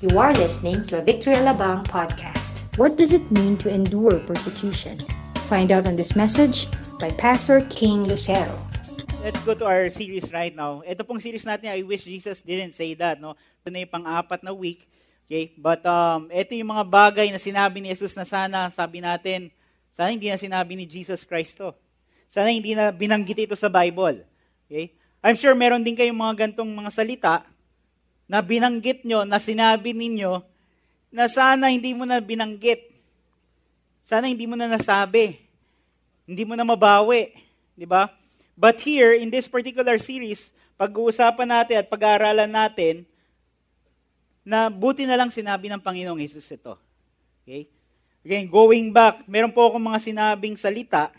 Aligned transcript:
You 0.00 0.16
are 0.16 0.32
listening 0.32 0.80
to 0.88 0.96
a 0.96 1.04
Victory 1.04 1.36
Alabang 1.36 1.84
podcast. 1.84 2.64
What 2.80 2.96
does 2.96 3.12
it 3.12 3.28
mean 3.28 3.60
to 3.60 3.68
endure 3.68 4.16
persecution? 4.24 4.96
Find 5.44 5.68
out 5.68 5.84
on 5.84 5.92
this 5.92 6.16
message 6.16 6.72
by 6.96 7.12
Pastor 7.20 7.60
King 7.68 8.08
Lucero. 8.08 8.56
Let's 9.20 9.44
go 9.44 9.52
to 9.52 9.68
our 9.68 9.92
series 9.92 10.32
right 10.32 10.56
now. 10.56 10.80
Ito 10.88 11.04
pong 11.04 11.20
series 11.20 11.44
natin, 11.44 11.68
I 11.68 11.84
wish 11.84 12.08
Jesus 12.08 12.40
didn't 12.40 12.72
say 12.72 12.96
that. 12.96 13.20
No? 13.20 13.36
Ito 13.60 13.68
na 13.68 13.84
yung 13.84 13.92
pang-apat 13.92 14.40
na 14.40 14.56
week. 14.56 14.88
Okay? 15.28 15.52
But 15.60 15.84
um, 15.84 16.32
ito 16.32 16.56
yung 16.56 16.72
mga 16.72 16.88
bagay 16.88 17.28
na 17.28 17.36
sinabi 17.36 17.84
ni 17.84 17.92
Jesus 17.92 18.16
na 18.16 18.24
sana, 18.24 18.72
sabi 18.72 19.04
natin, 19.04 19.52
sana 19.92 20.16
hindi 20.16 20.32
na 20.32 20.40
sinabi 20.40 20.80
ni 20.80 20.88
Jesus 20.88 21.28
Christ 21.28 21.60
to. 21.60 21.76
Sana 22.24 22.48
hindi 22.48 22.72
na 22.72 22.88
binanggit 22.88 23.52
ito 23.52 23.52
sa 23.52 23.68
Bible. 23.68 24.24
Okay? 24.64 24.96
I'm 25.20 25.36
sure 25.36 25.52
meron 25.52 25.84
din 25.84 25.92
kayong 25.92 26.16
mga 26.16 26.48
gantong 26.48 26.72
mga 26.72 26.88
salita 26.88 27.44
na 28.30 28.38
binanggit 28.38 29.02
nyo, 29.02 29.26
na 29.26 29.42
sinabi 29.42 29.90
ninyo, 29.90 30.38
na 31.10 31.26
sana 31.26 31.74
hindi 31.74 31.90
mo 31.90 32.06
na 32.06 32.22
binanggit. 32.22 32.86
Sana 34.06 34.30
hindi 34.30 34.46
mo 34.46 34.54
na 34.54 34.70
nasabi. 34.70 35.42
Hindi 36.30 36.46
mo 36.46 36.54
na 36.54 36.62
mabawi. 36.62 37.34
Di 37.74 37.90
ba? 37.90 38.06
But 38.54 38.78
here, 38.86 39.18
in 39.18 39.34
this 39.34 39.50
particular 39.50 39.98
series, 39.98 40.54
pag-uusapan 40.78 41.50
natin 41.50 41.82
at 41.82 41.90
pag-aaralan 41.90 42.46
natin, 42.46 43.02
na 44.46 44.70
buti 44.70 45.04
na 45.04 45.18
lang 45.18 45.34
sinabi 45.34 45.66
ng 45.66 45.82
Panginoong 45.82 46.22
Jesus 46.22 46.46
ito. 46.54 46.78
Okay? 47.42 47.66
Again, 48.22 48.46
going 48.46 48.94
back, 48.94 49.26
meron 49.26 49.50
po 49.50 49.66
akong 49.66 49.82
mga 49.82 50.00
sinabing 50.06 50.54
salita 50.54 51.10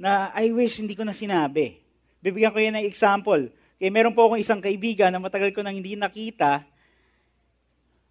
na 0.00 0.32
I 0.32 0.48
wish 0.56 0.80
hindi 0.80 0.96
ko 0.96 1.04
na 1.04 1.12
sinabi. 1.12 1.76
Bibigyan 2.24 2.52
ko 2.52 2.58
yan 2.60 2.80
ng 2.80 2.88
example. 2.88 3.52
Okay, 3.80 3.88
meron 3.88 4.12
po 4.12 4.28
akong 4.28 4.44
isang 4.44 4.60
kaibigan 4.60 5.08
na 5.08 5.16
matagal 5.16 5.56
ko 5.56 5.64
nang 5.64 5.72
hindi 5.72 5.96
nakita 5.96 6.68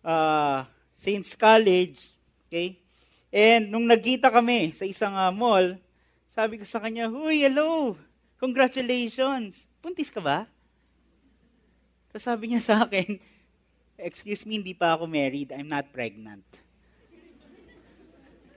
uh, 0.01 0.65
since 0.97 1.37
college. 1.37 2.09
Okay? 2.49 2.81
And 3.29 3.69
nung 3.69 3.85
nagkita 3.85 4.33
kami 4.33 4.73
sa 4.73 4.89
isang 4.89 5.13
uh, 5.13 5.29
mall, 5.29 5.77
sabi 6.25 6.57
ko 6.57 6.65
sa 6.65 6.81
kanya, 6.81 7.05
Huy, 7.05 7.45
hello! 7.45 7.93
Congratulations! 8.41 9.69
Puntis 9.77 10.09
ka 10.09 10.17
ba? 10.17 10.49
Tapos 12.09 12.25
sabi 12.25 12.49
niya 12.49 12.65
sa 12.65 12.89
akin, 12.89 13.21
excuse 14.01 14.49
me, 14.49 14.57
hindi 14.57 14.73
pa 14.73 14.97
ako 14.97 15.05
married. 15.05 15.53
I'm 15.53 15.69
not 15.69 15.93
pregnant. 15.93 16.49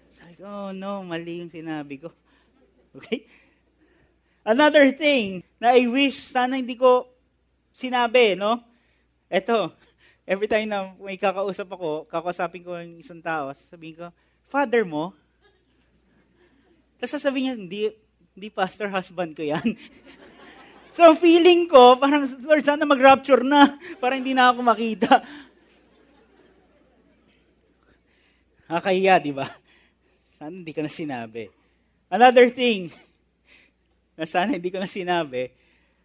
Sabi 0.09 0.41
ko, 0.41 0.49
oh 0.49 0.71
no, 0.73 1.05
mali 1.05 1.45
yung 1.45 1.53
sinabi 1.53 2.01
ko. 2.01 2.09
Okay? 2.97 3.29
Another 4.43 4.91
thing 4.91 5.47
na 5.63 5.71
I 5.79 5.87
wish 5.87 6.19
sana 6.35 6.59
hindi 6.59 6.75
ko 6.75 7.07
sinabi, 7.71 8.35
no? 8.35 8.59
Ito, 9.31 9.71
every 10.33 10.51
time 10.51 10.67
na 10.67 10.91
may 10.99 11.15
kakausap 11.15 11.71
ako, 11.71 12.11
kakausapin 12.11 12.67
ko 12.67 12.75
yung 12.75 12.99
isang 12.99 13.23
tao, 13.23 13.55
sasabihin 13.55 14.03
ko, 14.03 14.07
father 14.51 14.83
mo? 14.83 15.15
Tapos 16.99 17.19
sasabihin 17.19 17.43
niya, 17.47 17.55
hindi, 17.55 17.81
hindi 18.35 18.49
pastor 18.51 18.91
husband 18.91 19.35
ko 19.39 19.43
yan. 19.47 19.79
so 20.97 21.15
feeling 21.15 21.71
ko, 21.71 21.95
parang, 21.95 22.27
Lord, 22.43 22.67
sana 22.67 22.83
mag-rapture 22.83 23.47
na, 23.47 23.79
para 24.03 24.19
hindi 24.19 24.35
na 24.35 24.51
ako 24.51 24.59
makita. 24.63 25.23
Nakakahiya, 28.67 29.23
di 29.23 29.31
ba? 29.31 29.47
Sana 30.35 30.51
hindi 30.51 30.75
ko 30.75 30.83
na 30.83 30.91
sinabi. 30.91 31.47
Another 32.11 32.51
thing, 32.51 32.91
na 34.17 34.25
sana 34.29 34.57
hindi 34.57 34.69
ko 34.69 34.79
na 34.79 34.89
sinabi. 34.89 35.53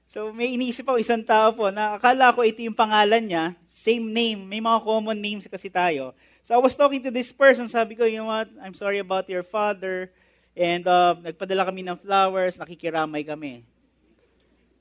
So 0.07 0.31
may 0.31 0.55
iniisip 0.55 0.87
ako 0.87 1.03
isang 1.03 1.23
tao 1.23 1.51
po 1.51 1.67
na 1.67 1.99
akala 1.99 2.31
ko 2.31 2.39
ito 2.41 2.63
yung 2.63 2.77
pangalan 2.77 3.27
niya, 3.27 3.45
same 3.67 4.07
name, 4.07 4.39
may 4.47 4.63
mga 4.63 4.79
common 4.87 5.19
names 5.19 5.45
kasi 5.51 5.67
tayo. 5.67 6.15
So 6.47 6.55
I 6.55 6.63
was 6.63 6.79
talking 6.79 7.03
to 7.03 7.11
this 7.11 7.27
person, 7.35 7.67
sabi 7.67 7.99
ko, 7.99 8.07
you 8.07 8.23
know 8.23 8.31
what, 8.31 8.47
I'm 8.63 8.71
sorry 8.71 9.03
about 9.03 9.27
your 9.27 9.43
father, 9.43 10.15
and 10.55 10.87
uh, 10.87 11.11
nagpadala 11.19 11.67
kami 11.67 11.83
ng 11.83 11.99
flowers, 11.99 12.55
nakikiramay 12.55 13.27
kami. 13.27 13.67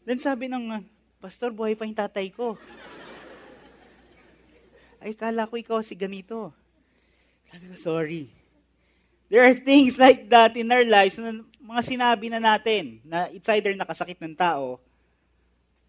Then 0.06 0.22
sabi 0.22 0.46
ng, 0.46 0.86
Pastor, 1.18 1.50
buhay 1.50 1.74
pa 1.74 1.82
yung 1.82 1.98
tatay 1.98 2.30
ko. 2.30 2.54
Ay, 5.02 5.18
kala 5.18 5.50
ko 5.50 5.58
ikaw 5.58 5.82
si 5.82 5.98
ganito. 5.98 6.54
Sabi 7.50 7.66
ko, 7.66 7.74
sorry. 7.74 8.30
There 9.26 9.42
are 9.42 9.58
things 9.58 9.98
like 9.98 10.30
that 10.30 10.54
in 10.54 10.70
our 10.70 10.86
lives 10.86 11.18
na 11.18 11.42
mga 11.66 11.82
sinabi 11.82 12.30
na 12.30 12.38
natin 12.38 13.02
na 13.02 13.26
it's 13.34 13.50
either 13.50 13.74
nakasakit 13.74 14.22
ng 14.22 14.38
tao 14.38 14.78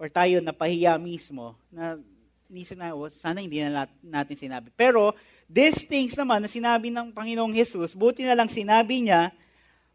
or 0.02 0.10
tayo 0.10 0.42
napahiya 0.42 0.98
mismo 0.98 1.54
na 1.70 2.02
inisip 2.50 2.80
na, 2.80 2.96
oh, 2.96 3.12
sana 3.12 3.44
hindi 3.44 3.62
na 3.62 3.86
natin 4.02 4.36
sinabi. 4.36 4.72
Pero, 4.74 5.12
these 5.46 5.84
things 5.84 6.16
naman 6.16 6.42
na 6.42 6.50
sinabi 6.50 6.88
ng 6.90 7.12
Panginoong 7.12 7.52
Jesus, 7.52 7.92
buti 7.92 8.24
na 8.24 8.34
lang 8.34 8.48
sinabi 8.48 9.04
niya, 9.04 9.36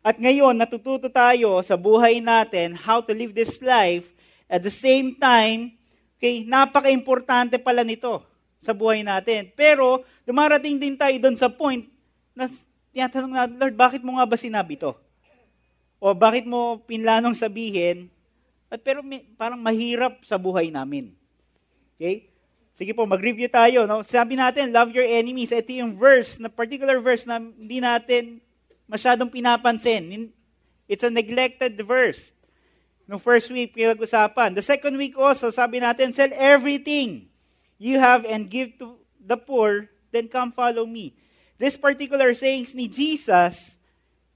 at 0.05 0.21
ngayon 0.21 0.59
natututo 0.59 1.09
tayo 1.09 1.63
sa 1.65 1.79
buhay 1.79 2.19
natin 2.21 2.75
how 2.75 2.99
to 3.01 3.15
live 3.15 3.31
this 3.33 3.63
life 3.63 4.11
at 4.51 4.61
the 4.61 4.71
same 4.71 5.17
time, 5.17 5.73
okay, 6.19 6.45
napaka-importante 6.45 7.57
pala 7.57 7.87
nito 7.87 8.21
sa 8.61 8.77
buhay 8.77 9.01
natin. 9.01 9.49
Pero, 9.57 10.05
dumarating 10.29 10.77
din 10.77 10.95
tayo 10.95 11.17
doon 11.17 11.41
sa 11.41 11.49
point 11.49 11.89
na 12.37 12.53
tinatanong 12.93 13.33
natin, 13.33 13.57
Lord, 13.57 13.77
bakit 13.79 14.03
mo 14.05 14.21
nga 14.21 14.29
ba 14.29 14.37
sinabi 14.37 14.77
to? 14.77 14.93
O 16.03 16.11
bakit 16.11 16.51
mo 16.51 16.83
pinlanong 16.83 17.39
sabihin, 17.39 18.11
at 18.67 18.83
pero 18.83 19.07
may, 19.07 19.23
parang 19.39 19.61
mahirap 19.63 20.27
sa 20.27 20.35
buhay 20.35 20.67
namin. 20.67 21.15
Okay? 21.95 22.27
Sige 22.75 22.91
po, 22.91 23.07
mag-review 23.07 23.47
tayo. 23.47 23.87
No? 23.87 24.03
Sabi 24.03 24.35
natin, 24.35 24.75
love 24.75 24.91
your 24.91 25.07
enemies. 25.07 25.55
Ito 25.55 25.71
yung 25.71 25.95
verse, 25.95 26.43
na 26.43 26.51
particular 26.51 26.99
verse 26.99 27.23
na 27.23 27.39
hindi 27.39 27.79
natin 27.79 28.43
masyadong 28.91 29.31
pinapansin. 29.31 30.35
It's 30.91 31.07
a 31.07 31.13
neglected 31.13 31.79
verse. 31.87 32.35
No 33.07 33.23
first 33.23 33.53
week, 33.55 33.71
pinag-usapan. 33.77 34.59
The 34.59 34.65
second 34.67 34.99
week 34.99 35.15
also, 35.15 35.55
sabi 35.55 35.79
natin, 35.79 36.11
sell 36.11 36.35
everything 36.35 37.31
you 37.79 38.03
have 38.03 38.27
and 38.27 38.51
give 38.51 38.75
to 38.83 38.99
the 39.23 39.39
poor, 39.39 39.87
then 40.11 40.27
come 40.27 40.51
follow 40.51 40.83
me. 40.83 41.15
This 41.63 41.79
particular 41.79 42.35
sayings 42.35 42.75
ni 42.75 42.91
Jesus, 42.91 43.79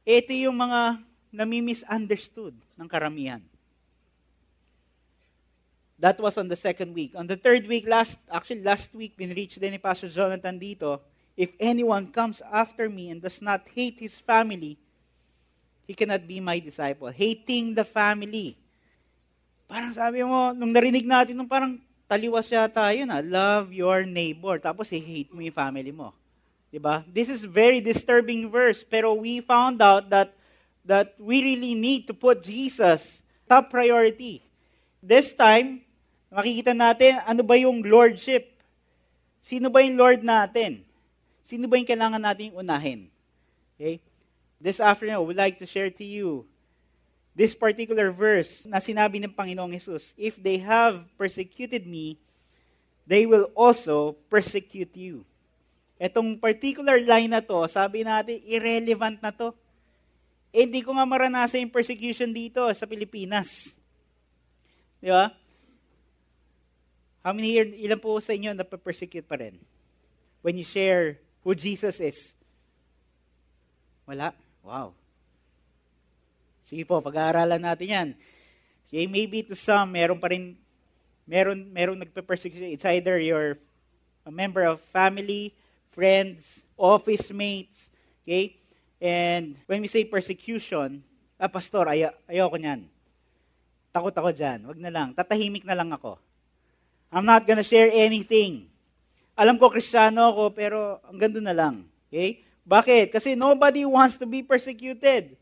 ito 0.06 0.30
yung 0.30 0.54
mga 0.54 1.02
nami-misunderstood 1.36 2.56
ng 2.80 2.88
karamihan. 2.88 3.44
That 6.00 6.20
was 6.20 6.36
on 6.36 6.48
the 6.48 6.56
second 6.56 6.92
week. 6.92 7.12
On 7.16 7.24
the 7.28 7.36
third 7.36 7.64
week, 7.68 7.88
last 7.88 8.20
actually 8.28 8.60
last 8.60 8.92
week, 8.92 9.16
pinreach 9.16 9.56
din 9.56 9.76
ni 9.76 9.80
Pastor 9.80 10.12
Jonathan 10.12 10.56
dito, 10.60 11.00
if 11.36 11.52
anyone 11.56 12.12
comes 12.12 12.44
after 12.52 12.88
me 12.88 13.12
and 13.12 13.20
does 13.20 13.40
not 13.40 13.64
hate 13.72 13.96
his 13.96 14.16
family, 14.20 14.76
he 15.88 15.96
cannot 15.96 16.28
be 16.28 16.36
my 16.36 16.60
disciple. 16.60 17.08
Hating 17.08 17.72
the 17.72 17.84
family. 17.84 18.60
Parang 19.64 19.96
sabi 19.96 20.20
mo, 20.20 20.52
nung 20.52 20.72
narinig 20.72 21.08
natin, 21.08 21.32
nung 21.32 21.48
parang 21.48 21.80
taliwas 22.04 22.52
yata 22.52 22.92
yun, 22.92 23.08
ah, 23.08 23.24
love 23.24 23.72
your 23.72 24.04
neighbor. 24.04 24.60
Tapos, 24.60 24.92
i-hate 24.92 25.32
mo 25.32 25.40
yung 25.40 25.56
family 25.56 25.90
mo. 25.96 26.12
Diba? 26.68 27.08
This 27.08 27.32
is 27.32 27.40
very 27.40 27.80
disturbing 27.80 28.52
verse, 28.52 28.84
pero 28.84 29.16
we 29.16 29.40
found 29.40 29.80
out 29.80 30.12
that 30.12 30.35
that 30.86 31.18
we 31.18 31.42
really 31.42 31.74
need 31.74 32.06
to 32.06 32.14
put 32.14 32.46
Jesus 32.46 33.26
top 33.50 33.68
priority. 33.74 34.40
This 35.02 35.34
time, 35.34 35.82
makikita 36.30 36.72
natin 36.72 37.18
ano 37.26 37.42
ba 37.42 37.58
yung 37.58 37.82
lordship. 37.82 38.54
Sino 39.46 39.70
ba 39.70 39.82
yung 39.82 39.94
Lord 39.94 40.26
natin? 40.26 40.82
Sino 41.46 41.70
ba 41.70 41.78
yung 41.78 41.86
kailangan 41.86 42.18
nating 42.18 42.54
unahin? 42.58 43.06
Okay? 43.78 44.02
This 44.58 44.82
afternoon, 44.82 45.22
would 45.22 45.38
like 45.38 45.62
to 45.62 45.68
share 45.68 45.90
to 45.90 46.02
you 46.02 46.42
this 47.36 47.54
particular 47.54 48.10
verse 48.10 48.64
na 48.66 48.82
sinabi 48.82 49.22
ng 49.22 49.30
Panginoong 49.30 49.70
Jesus, 49.76 50.16
If 50.18 50.40
they 50.40 50.58
have 50.58 51.06
persecuted 51.14 51.86
me, 51.86 52.18
they 53.06 53.28
will 53.28 53.52
also 53.54 54.18
persecute 54.32 54.90
you. 54.96 55.22
Etong 56.00 56.40
particular 56.40 56.98
line 57.04 57.30
na 57.30 57.44
to, 57.44 57.68
sabi 57.70 58.02
natin, 58.02 58.42
irrelevant 58.42 59.20
na 59.22 59.30
to. 59.30 59.52
Eh, 60.56 60.64
hindi 60.64 60.80
ko 60.80 60.96
nga 60.96 61.04
maranasan 61.04 61.68
yung 61.68 61.76
persecution 61.76 62.32
dito 62.32 62.64
sa 62.72 62.88
Pilipinas. 62.88 63.76
Di 65.04 65.12
ba? 65.12 65.28
How 67.20 67.36
many 67.36 67.60
years, 67.60 67.76
ilan 67.76 68.00
po 68.00 68.16
sa 68.24 68.32
inyo 68.32 68.56
napapersecute 68.56 69.28
pa 69.28 69.36
rin? 69.36 69.60
When 70.40 70.56
you 70.56 70.64
share 70.64 71.20
who 71.44 71.52
Jesus 71.52 72.00
is. 72.00 72.32
Wala? 74.08 74.32
Wow. 74.64 74.96
Sige 76.64 76.88
po, 76.88 77.04
pag-aaralan 77.04 77.60
natin 77.60 77.88
yan. 77.92 78.08
Okay, 78.88 79.04
maybe 79.04 79.44
to 79.44 79.52
some, 79.52 79.92
meron 79.92 80.16
pa 80.16 80.32
rin, 80.32 80.56
meron, 81.28 81.68
meron 81.68 82.00
nagpe-persecute. 82.00 82.72
It's 82.72 82.88
either 82.88 83.20
you're 83.20 83.60
a 84.24 84.32
member 84.32 84.64
of 84.64 84.80
family, 84.88 85.52
friends, 85.92 86.64
office 86.80 87.28
mates, 87.28 87.92
okay? 88.24 88.56
And 88.96 89.60
when 89.68 89.84
we 89.84 89.88
say 89.88 90.04
persecution, 90.08 91.04
ah, 91.36 91.50
pastor, 91.52 91.84
ayaw, 91.84 92.16
ayoko 92.28 92.56
niyan. 92.56 92.88
Takot 93.92 94.12
ako 94.12 94.30
dyan. 94.32 94.64
Wag 94.64 94.78
na 94.80 94.92
lang. 94.92 95.08
Tatahimik 95.12 95.64
na 95.64 95.76
lang 95.76 95.92
ako. 95.92 96.20
I'm 97.12 97.24
not 97.24 97.44
gonna 97.44 97.64
share 97.64 97.88
anything. 97.92 98.68
Alam 99.36 99.60
ko 99.60 99.68
kristyano 99.68 100.32
ako, 100.32 100.52
pero 100.56 101.00
ang 101.04 101.16
ganda 101.20 101.40
na 101.40 101.52
lang. 101.52 101.84
Okay? 102.08 102.40
Bakit? 102.64 103.12
Kasi 103.12 103.36
nobody 103.36 103.84
wants 103.84 104.16
to 104.16 104.24
be 104.24 104.40
persecuted. 104.40 105.36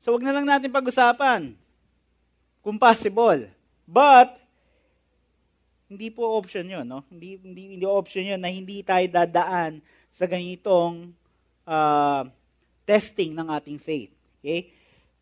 So 0.00 0.14
wag 0.14 0.22
na 0.22 0.34
lang 0.34 0.46
natin 0.46 0.70
pag-usapan. 0.70 1.54
Kung 2.62 2.78
possible. 2.78 3.50
But, 3.86 4.38
hindi 5.86 6.10
po 6.10 6.34
option 6.34 6.66
yun. 6.66 6.86
No? 6.86 7.06
Hindi, 7.10 7.38
hindi, 7.38 7.78
hindi 7.78 7.86
option 7.86 8.26
yun 8.26 8.42
na 8.42 8.50
hindi 8.50 8.82
tayo 8.82 9.06
dadaan 9.06 9.78
sa 10.10 10.26
ganitong 10.26 11.14
uh, 11.66 12.24
testing 12.86 13.34
ng 13.34 13.50
ating 13.50 13.76
faith. 13.76 14.14
Okay? 14.40 14.70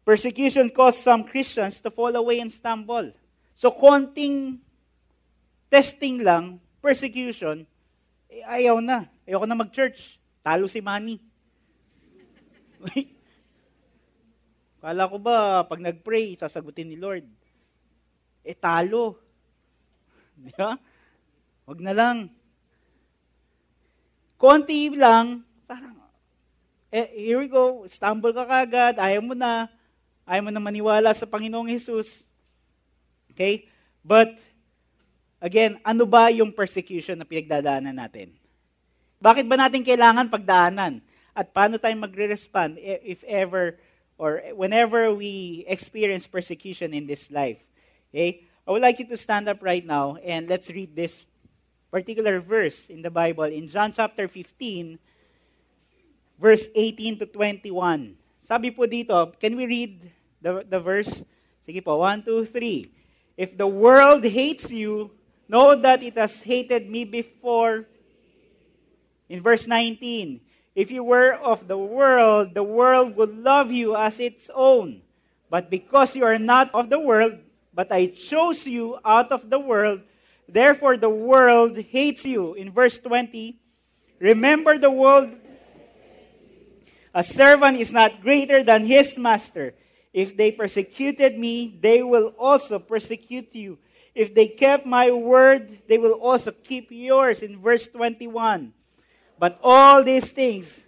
Persecution 0.05 0.69
caused 0.69 1.01
some 1.01 1.25
Christians 1.25 1.81
to 1.81 1.89
fall 1.91 2.13
away 2.13 2.39
and 2.39 2.53
stumble. 2.53 3.11
So, 3.57 3.73
konting 3.73 4.61
testing 5.73 6.21
lang, 6.21 6.61
persecution, 6.85 7.65
eh, 8.29 8.45
ayaw 8.45 8.85
na. 8.85 9.09
Ayoko 9.25 9.49
na 9.49 9.57
mag-church. 9.57 10.21
Talo 10.45 10.69
si 10.69 10.85
Manny. 10.85 11.17
Kala 14.85 15.09
ko 15.09 15.17
ba, 15.17 15.65
pag 15.65 15.81
nag-pray, 15.81 16.37
sasagutin 16.37 16.93
ni 16.93 17.01
Lord. 17.01 17.25
Eh, 18.45 18.53
talo. 18.53 19.17
Di 20.45 20.53
ba? 20.53 20.77
Huwag 21.65 21.81
na 21.81 21.97
lang. 21.97 22.29
Konti 24.37 24.93
lang, 24.93 25.41
parang, 25.65 26.04
eh, 26.95 27.11
here 27.27 27.43
we 27.43 27.51
go, 27.51 27.83
stumble 27.91 28.31
ka 28.31 28.47
kagad, 28.47 29.03
ayaw 29.03 29.19
mo 29.19 29.35
na, 29.35 29.67
ayaw 30.23 30.47
mo 30.47 30.51
na 30.55 30.63
maniwala 30.63 31.11
sa 31.11 31.27
Panginoong 31.27 31.67
Jesus. 31.67 32.23
Okay? 33.35 33.67
But, 34.07 34.39
again, 35.43 35.83
ano 35.83 36.07
ba 36.07 36.31
yung 36.31 36.55
persecution 36.55 37.19
na 37.19 37.27
pinagdadaanan 37.27 37.99
natin? 37.99 38.31
Bakit 39.19 39.43
ba 39.51 39.59
natin 39.59 39.83
kailangan 39.83 40.31
pagdaanan? 40.31 41.03
At 41.35 41.51
paano 41.51 41.83
tayo 41.83 41.99
magre-respond 41.99 42.79
if 42.79 43.27
ever 43.27 43.75
or 44.15 44.39
whenever 44.55 45.11
we 45.11 45.67
experience 45.67 46.31
persecution 46.31 46.95
in 46.95 47.11
this 47.11 47.27
life? 47.27 47.59
Okay? 48.15 48.47
I 48.63 48.71
would 48.71 48.87
like 48.87 49.03
you 49.03 49.11
to 49.11 49.19
stand 49.19 49.51
up 49.51 49.59
right 49.67 49.83
now 49.83 50.15
and 50.23 50.47
let's 50.47 50.71
read 50.71 50.95
this 50.95 51.27
particular 51.91 52.39
verse 52.39 52.87
in 52.87 53.03
the 53.03 53.11
Bible 53.11 53.51
in 53.51 53.67
John 53.67 53.91
chapter 53.91 54.31
15, 54.31 54.95
verse 56.39 56.69
18 56.75 57.19
to 57.19 57.27
21. 57.27 58.17
Sabi 58.39 58.71
po 58.71 58.85
dito, 58.85 59.33
can 59.41 59.57
we 59.57 59.67
read 59.67 60.11
the, 60.43 60.65
the 60.69 60.81
verse? 60.81 61.25
Sige 61.65 61.81
po, 61.85 61.97
1, 61.97 62.23
2, 62.25 62.45
3. 62.45 62.91
If 63.37 63.57
the 63.57 63.67
world 63.67 64.23
hates 64.23 64.71
you, 64.71 65.11
know 65.49 65.75
that 65.75 66.03
it 66.03 66.17
has 66.17 66.43
hated 66.43 66.91
me 66.91 67.05
before. 67.05 67.87
In 69.29 69.41
verse 69.41 69.67
19, 69.67 70.41
if 70.75 70.91
you 70.91 71.03
were 71.03 71.35
of 71.35 71.67
the 71.67 71.79
world, 71.79 72.55
the 72.55 72.63
world 72.63 73.17
would 73.17 73.39
love 73.39 73.71
you 73.71 73.97
as 73.97 74.21
its 74.21 74.51
own. 74.55 75.03
But 75.49 75.71
because 75.71 76.17
you 76.17 76.25
are 76.25 76.39
not 76.39 76.71
of 76.75 76.91
the 76.91 76.99
world, 76.99 77.39
but 77.73 77.91
I 77.91 78.07
chose 78.07 78.67
you 78.67 78.99
out 79.05 79.33
of 79.33 79.51
the 79.51 79.59
world, 79.59 80.01
therefore 80.49 80.97
the 80.97 81.11
world 81.11 81.79
hates 81.79 82.25
you. 82.25 82.55
In 82.55 82.71
verse 82.71 82.99
20, 82.99 83.57
remember 84.19 84.79
the 84.79 84.91
world. 84.91 85.31
A 87.15 87.23
servant 87.23 87.79
is 87.79 87.95
not 87.95 88.21
greater 88.21 88.67
than 88.67 88.91
his 88.91 89.17
master. 89.17 89.79
If 90.11 90.37
they 90.37 90.51
persecuted 90.51 91.39
me, 91.39 91.79
they 91.79 92.03
will 92.03 92.35
also 92.35 92.83
persecute 92.83 93.55
you. 93.55 93.79
If 94.15 94.35
they 94.35 94.51
kept 94.51 94.87
my 94.87 95.11
word, 95.11 95.79
they 95.87 95.99
will 95.99 96.19
also 96.19 96.51
keep 96.51 96.91
yours. 96.91 97.43
In 97.43 97.63
verse 97.63 97.87
21. 97.87 98.75
But 99.39 99.59
all 99.63 100.03
these 100.03 100.31
things, 100.31 100.87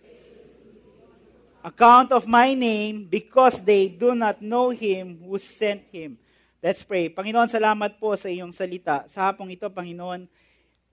account 1.62 2.10
of 2.10 2.26
my 2.26 2.54
name, 2.54 3.06
because 3.10 3.62
they 3.62 3.86
do 3.86 4.14
not 4.14 4.42
know 4.42 4.70
him 4.70 5.22
who 5.22 5.38
sent 5.38 5.82
him. 5.90 6.18
Let's 6.62 6.82
pray. 6.82 7.10
Panginoon, 7.10 7.50
salamat 7.50 7.98
po 8.02 8.14
sa 8.18 8.26
iyong 8.26 8.50
salita. 8.50 9.06
Sa 9.06 9.30
hapong 9.30 9.50
ito, 9.50 9.66
Panginoon, 9.70 10.26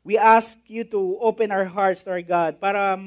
we 0.06 0.18
ask 0.18 0.58
you 0.70 0.86
to 0.86 1.18
open 1.22 1.50
our 1.50 1.66
hearts, 1.66 2.06
Lord 2.06 2.26
God, 2.30 2.62
para 2.62 2.98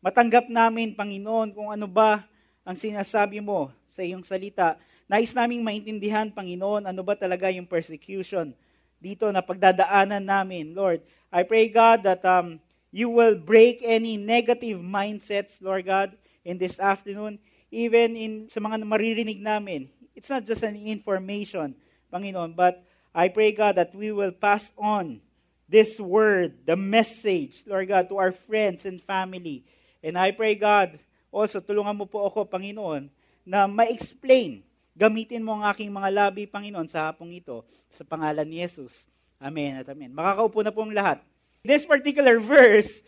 matanggap 0.00 0.48
namin, 0.48 0.96
Panginoon, 0.96 1.52
kung 1.52 1.68
ano 1.72 1.88
ba 1.88 2.24
ang 2.64 2.76
sinasabi 2.76 3.40
mo 3.40 3.72
sa 3.88 4.04
iyong 4.04 4.24
salita. 4.24 4.76
Nais 5.08 5.32
naming 5.32 5.64
maintindihan, 5.64 6.28
Panginoon, 6.28 6.88
ano 6.88 7.00
ba 7.04 7.16
talaga 7.16 7.48
yung 7.48 7.68
persecution 7.68 8.52
dito 9.00 9.26
na 9.32 9.40
pagdadaanan 9.40 10.22
namin, 10.22 10.76
Lord. 10.76 11.00
I 11.32 11.42
pray, 11.42 11.72
God, 11.72 12.04
that 12.04 12.20
um, 12.22 12.60
you 12.92 13.08
will 13.08 13.34
break 13.34 13.80
any 13.80 14.20
negative 14.20 14.78
mindsets, 14.78 15.58
Lord 15.64 15.88
God, 15.88 16.14
in 16.44 16.60
this 16.60 16.76
afternoon, 16.76 17.40
even 17.72 18.14
in 18.14 18.32
sa 18.52 18.60
mga 18.60 18.84
maririnig 18.84 19.40
namin. 19.40 19.88
It's 20.12 20.28
not 20.28 20.44
just 20.44 20.62
an 20.62 20.76
information, 20.76 21.74
Panginoon, 22.12 22.54
but 22.54 22.84
I 23.10 23.32
pray, 23.32 23.50
God, 23.50 23.80
that 23.80 23.94
we 23.96 24.12
will 24.12 24.30
pass 24.30 24.70
on 24.78 25.24
this 25.70 25.98
word, 25.98 26.66
the 26.66 26.76
message, 26.76 27.62
Lord 27.66 27.88
God, 27.88 28.10
to 28.10 28.18
our 28.18 28.34
friends 28.34 28.84
and 28.86 29.00
family. 29.02 29.64
And 30.00 30.16
I 30.16 30.32
pray, 30.32 30.56
God, 30.56 30.96
also 31.28 31.60
tulungan 31.60 31.96
mo 31.96 32.04
po 32.08 32.24
ako, 32.24 32.48
Panginoon, 32.48 33.08
na 33.44 33.68
ma-explain. 33.68 34.64
Gamitin 34.96 35.44
mo 35.44 35.56
ang 35.56 35.64
aking 35.68 35.88
mga 35.88 36.10
labi, 36.12 36.44
Panginoon, 36.48 36.88
sa 36.88 37.08
hapong 37.08 37.32
ito, 37.32 37.64
sa 37.88 38.04
pangalan 38.04 38.44
ni 38.44 38.60
Jesus. 38.60 39.08
Amen 39.40 39.80
at 39.80 39.88
amen. 39.88 40.12
Makakaupo 40.12 40.60
na 40.60 40.72
po 40.72 40.84
ang 40.84 40.92
lahat. 40.92 41.24
This 41.64 41.88
particular 41.88 42.36
verse 42.40 43.00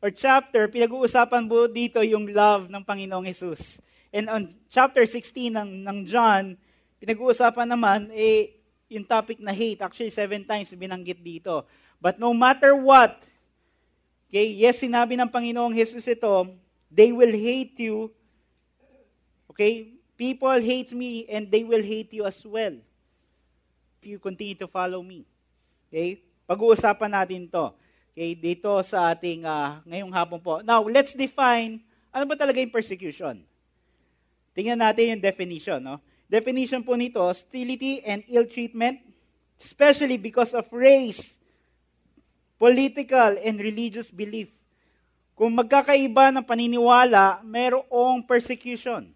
or 0.00 0.08
chapter, 0.08 0.68
pinag-uusapan 0.68 1.44
po 1.48 1.68
dito 1.68 2.00
yung 2.00 2.28
love 2.32 2.72
ng 2.72 2.82
Panginoong 2.84 3.28
Jesus. 3.28 3.80
And 4.12 4.28
on 4.28 4.42
chapter 4.68 5.04
16 5.04 5.52
ng, 5.52 5.70
ng 5.84 5.98
John, 6.04 6.56
pinag-uusapan 7.00 7.68
naman, 7.68 8.08
eh, 8.12 8.62
yung 8.92 9.08
topic 9.08 9.40
na 9.40 9.56
hate. 9.56 9.80
Actually, 9.80 10.12
seven 10.12 10.44
times 10.44 10.68
binanggit 10.76 11.24
dito. 11.24 11.64
But 11.96 12.20
no 12.20 12.36
matter 12.36 12.76
what, 12.76 13.24
okay, 14.32 14.48
yes, 14.56 14.80
sinabi 14.80 15.20
ng 15.20 15.28
Panginoong 15.28 15.76
Jesus 15.76 16.08
ito, 16.08 16.48
they 16.88 17.12
will 17.12 17.36
hate 17.36 17.76
you 17.76 18.08
Okay? 19.52 19.92
People 20.16 20.56
hate 20.56 20.96
me 20.96 21.28
and 21.28 21.52
they 21.52 21.60
will 21.60 21.84
hate 21.84 22.08
you 22.16 22.24
as 22.24 22.40
well 22.40 22.72
if 24.00 24.02
you 24.08 24.16
continue 24.16 24.56
to 24.56 24.66
follow 24.66 25.04
me. 25.04 25.28
Okay? 25.92 26.24
Pag-uusapan 26.48 27.12
natin 27.12 27.46
to. 27.52 27.76
Okay, 28.12 28.36
dito 28.36 28.68
sa 28.84 29.16
ating 29.16 29.48
uh, 29.48 29.80
ngayong 29.88 30.12
hapon 30.12 30.36
po. 30.36 30.60
Now, 30.60 30.84
let's 30.84 31.16
define 31.16 31.80
ano 32.12 32.28
ba 32.28 32.36
talaga 32.36 32.60
yung 32.60 32.72
persecution. 32.72 33.40
Tingnan 34.52 34.84
natin 34.84 35.16
yung 35.16 35.22
definition. 35.22 35.80
No? 35.80 35.96
Definition 36.28 36.84
po 36.84 36.92
nito, 36.92 37.24
hostility 37.24 38.04
and 38.04 38.20
ill 38.28 38.44
treatment, 38.44 39.00
especially 39.56 40.20
because 40.20 40.52
of 40.52 40.68
race, 40.68 41.40
political, 42.62 43.34
and 43.42 43.58
religious 43.58 44.06
belief. 44.14 44.54
Kung 45.34 45.50
magkakaiba 45.58 46.30
ng 46.30 46.46
paniniwala, 46.46 47.42
mayroong 47.42 48.22
persecution 48.22 49.10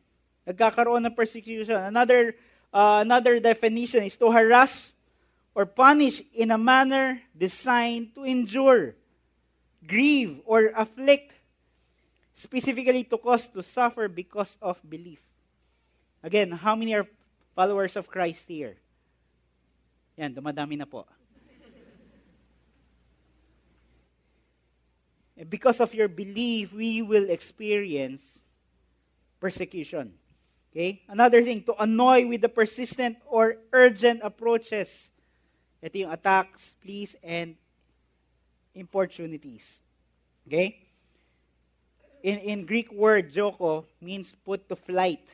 nagkakaroon 0.47 1.03
ng 1.03 1.15
persecution. 1.15 1.75
Another, 1.75 2.39
uh, 2.71 3.03
another 3.03 3.43
definition 3.43 4.07
is 4.07 4.15
to 4.17 4.31
harass 4.31 4.95
or 5.53 5.67
punish 5.67 6.23
in 6.33 6.55
a 6.55 6.59
manner 6.59 7.21
designed 7.35 8.15
to 8.15 8.25
injure, 8.25 8.95
grieve, 9.83 10.39
or 10.47 10.71
afflict, 10.79 11.35
specifically 12.39 13.03
to 13.03 13.19
cause 13.19 13.51
to 13.51 13.61
suffer 13.61 14.07
because 14.07 14.57
of 14.63 14.79
belief. 14.87 15.21
Again, 16.23 16.53
how 16.53 16.79
many 16.79 16.95
are 16.95 17.07
followers 17.59 17.97
of 17.97 18.07
Christ 18.07 18.47
here? 18.47 18.79
Yan, 20.17 20.33
dumadami 20.33 20.79
na 20.79 20.87
po. 20.87 21.05
Because 25.45 25.81
of 25.81 25.93
your 25.93 26.09
belief, 26.09 26.73
we 26.73 27.03
will 27.03 27.29
experience 27.29 28.41
persecution. 29.39 30.15
Okay? 30.73 31.03
Another 31.09 31.43
thing, 31.43 31.63
to 31.65 31.75
annoy 31.77 32.27
with 32.27 32.41
the 32.41 32.49
persistent 32.49 33.19
or 33.27 33.57
urgent 33.73 34.21
approaches. 34.23 35.11
Ito 35.83 36.09
yung 36.09 36.13
attacks, 36.13 36.75
pleas, 36.81 37.17
and 37.23 37.55
importunities. 38.75 39.81
Okay? 40.49 40.89
In, 42.23 42.39
in 42.39 42.67
Greek 42.67 42.93
word, 42.93 43.33
joko, 43.33 43.85
means 44.01 44.33
put 44.45 44.69
to 44.69 44.77
flight. 44.77 45.29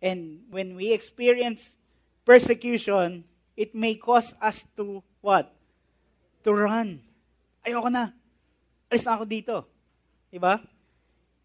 And 0.00 0.40
when 0.50 0.76
we 0.76 0.92
experience 0.92 1.76
persecution, 2.24 3.24
it 3.56 3.74
may 3.74 3.94
cause 3.94 4.34
us 4.40 4.64
to 4.76 5.02
what? 5.20 5.54
To 6.44 6.52
run. 6.52 7.00
Ayoko 7.64 7.90
na. 7.90 8.10
Alis 8.92 9.08
na 9.08 9.16
ako 9.16 9.24
dito. 9.24 9.56
Diba? 10.28 10.60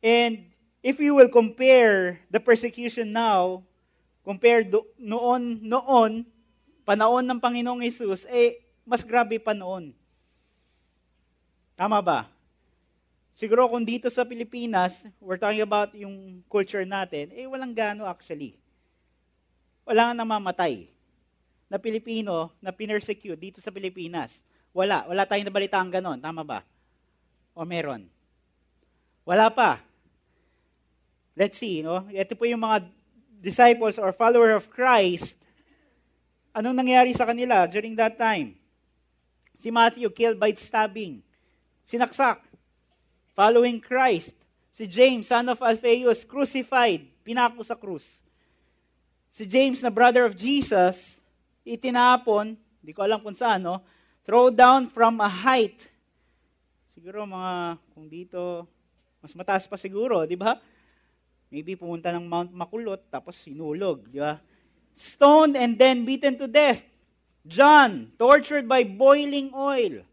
And 0.04 0.52
if 0.84 1.00
you 1.00 1.16
will 1.16 1.32
compare 1.32 2.20
the 2.28 2.44
persecution 2.44 3.16
now, 3.16 3.64
compared 4.28 4.68
do, 4.68 4.84
noon, 5.00 5.64
noon, 5.64 6.28
panahon 6.84 7.24
ng 7.24 7.40
Panginoong 7.40 7.88
Yesus, 7.88 8.28
eh, 8.28 8.60
mas 8.84 9.00
grabe 9.00 9.40
pa 9.40 9.56
noon. 9.56 9.96
Tama 11.80 12.04
ba? 12.04 12.28
Siguro 13.32 13.72
kung 13.72 13.88
dito 13.88 14.12
sa 14.12 14.28
Pilipinas, 14.28 15.08
we're 15.24 15.40
talking 15.40 15.64
about 15.64 15.96
yung 15.96 16.44
culture 16.52 16.84
natin, 16.84 17.32
eh 17.32 17.48
walang 17.48 17.72
gano 17.72 18.04
actually. 18.04 18.60
Wala 19.88 20.12
nga 20.12 20.20
namamatay 20.20 20.92
na 21.72 21.80
Pilipino 21.80 22.52
na 22.60 22.76
pinersecute 22.76 23.40
dito 23.40 23.64
sa 23.64 23.72
Pilipinas. 23.72 24.44
Wala. 24.76 25.08
Wala 25.08 25.24
tayong 25.24 25.48
nabalitaan 25.48 25.88
ganon. 25.88 26.20
Tama 26.20 26.44
ba? 26.44 26.60
O 27.58 27.66
meron? 27.66 28.06
Wala 29.26 29.50
pa. 29.50 29.82
Let's 31.34 31.58
see, 31.58 31.82
no? 31.82 32.06
Ito 32.14 32.38
po 32.38 32.46
yung 32.46 32.62
mga 32.62 32.86
disciples 33.42 33.98
or 33.98 34.14
follower 34.14 34.54
of 34.54 34.70
Christ. 34.70 35.34
Anong 36.54 36.78
nangyari 36.78 37.18
sa 37.18 37.26
kanila 37.26 37.66
during 37.66 37.98
that 37.98 38.14
time? 38.22 38.54
Si 39.58 39.74
Matthew 39.74 40.14
killed 40.14 40.38
by 40.38 40.54
stabbing. 40.54 41.26
Sinaksak 41.82 42.46
following 43.34 43.82
Christ. 43.82 44.38
Si 44.74 44.86
James, 44.86 45.26
son 45.26 45.50
of 45.50 45.62
Alphaeus, 45.62 46.22
crucified, 46.22 47.06
pinako 47.26 47.66
sa 47.66 47.74
krus. 47.74 48.06
Si 49.30 49.46
James 49.46 49.82
na 49.82 49.90
brother 49.90 50.26
of 50.26 50.38
Jesus, 50.38 51.18
itinapon, 51.66 52.54
hindi 52.82 52.94
ko 52.94 53.02
alam 53.02 53.22
kung 53.22 53.34
saan, 53.34 53.66
no? 53.66 53.82
throw 54.28 54.52
down 54.52 54.92
from 54.92 55.24
a 55.24 55.32
height. 55.32 55.88
Siguro 57.08 57.24
mga, 57.24 57.80
kung 57.96 58.12
dito, 58.12 58.68
mas 59.24 59.32
mataas 59.32 59.64
pa 59.64 59.80
siguro, 59.80 60.28
di 60.28 60.36
ba? 60.36 60.60
Maybe 61.48 61.80
pumunta 61.80 62.12
ng 62.12 62.28
Mount 62.28 62.52
Makulot, 62.52 63.00
tapos 63.08 63.40
sinulog, 63.40 64.12
di 64.12 64.20
ba? 64.20 64.44
Stoned 64.92 65.56
and 65.56 65.80
then 65.80 66.04
beaten 66.04 66.36
to 66.36 66.52
death. 66.52 66.84
John, 67.48 68.12
tortured 68.20 68.68
by 68.68 68.84
boiling 68.84 69.56
oil. 69.56 70.04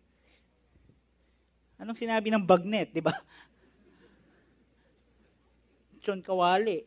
Anong 1.83 1.99
sinabi 1.99 2.31
ng 2.31 2.47
bagnet, 2.47 2.95
di 2.95 3.03
ba? 3.03 3.19
John 6.07 6.23
Kawali. 6.23 6.87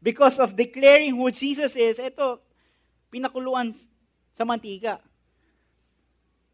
Because 0.00 0.40
of 0.40 0.56
declaring 0.56 1.12
who 1.12 1.28
Jesus 1.28 1.76
is, 1.76 2.00
ito, 2.00 2.40
pinakuluan 3.12 3.76
sa 4.32 4.48
mantika. 4.48 5.04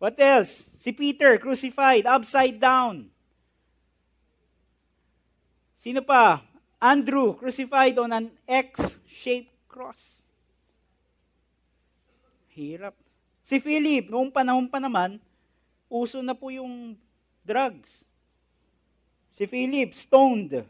What 0.05 0.21
else? 0.21 0.69
Si 0.85 0.93
Peter, 0.93 1.41
crucified, 1.41 2.05
upside 2.05 2.61
down. 2.61 3.09
Sino 5.81 6.05
pa? 6.05 6.45
Andrew, 6.77 7.33
crucified 7.33 7.97
on 7.97 8.13
an 8.13 8.29
X-shaped 8.45 9.49
cross. 9.65 9.97
Hirap. 12.53 12.93
Si 13.41 13.57
Philip, 13.57 14.13
noong 14.13 14.29
panahon 14.29 14.69
pa 14.69 14.77
naman, 14.77 15.17
uso 15.89 16.21
na 16.21 16.37
po 16.37 16.53
yung 16.53 17.01
drugs. 17.41 18.05
Si 19.33 19.49
Philip, 19.49 19.97
stoned 19.97 20.69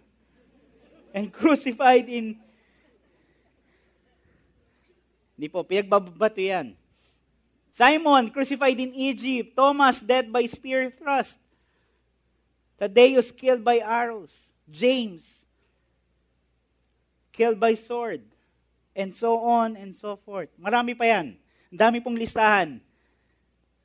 and 1.11 1.27
crucified 1.35 2.07
in... 2.07 2.39
Hindi 5.35 5.47
po, 5.51 5.67
pinagbabato 5.67 6.39
yan. 6.39 6.79
Simon, 7.75 8.31
crucified 8.31 8.79
in 8.79 8.95
Egypt. 8.95 9.59
Thomas, 9.59 9.99
dead 9.99 10.31
by 10.31 10.47
spear 10.47 10.95
thrust. 10.95 11.43
Thaddeus, 12.79 13.35
killed 13.35 13.67
by 13.67 13.83
arrows. 13.83 14.31
James, 14.71 15.43
killed 17.35 17.59
by 17.59 17.75
sword. 17.75 18.23
And 18.95 19.11
so 19.11 19.43
on 19.43 19.75
and 19.75 19.91
so 19.99 20.15
forth. 20.23 20.55
Marami 20.55 20.95
pa 20.95 21.11
yan. 21.11 21.35
Ang 21.75 21.79
dami 21.83 21.99
pong 21.99 22.15
listahan 22.15 22.79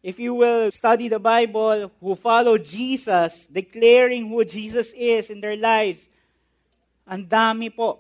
if 0.04 0.20
you 0.20 0.34
will 0.34 0.72
study 0.72 1.08
the 1.08 1.20
Bible, 1.20 1.92
who 2.00 2.16
follow 2.16 2.58
Jesus, 2.58 3.48
declaring 3.52 4.30
who 4.30 4.44
Jesus 4.46 4.94
is 4.96 5.30
in 5.30 5.42
their 5.42 5.58
lives, 5.58 6.08
ang 7.04 7.26
dami 7.28 7.68
po. 7.74 8.00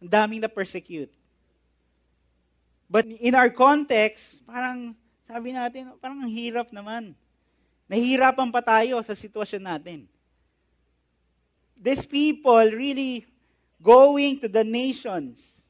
Ang 0.00 0.08
daming 0.08 0.40
na 0.40 0.48
persecute. 0.48 1.10
But 2.88 3.04
in 3.04 3.36
our 3.36 3.52
context, 3.52 4.40
parang 4.48 4.96
sabi 5.28 5.52
natin, 5.52 5.92
parang 6.00 6.24
ang 6.24 6.32
hirap 6.32 6.72
naman. 6.72 7.12
Nahihirapan 7.84 8.48
pa 8.48 8.64
tayo 8.64 9.04
sa 9.04 9.12
sitwasyon 9.12 9.64
natin. 9.64 10.08
These 11.76 12.08
people 12.08 12.64
really 12.72 13.28
going 13.84 14.40
to 14.40 14.48
the 14.48 14.64
nations 14.64 15.60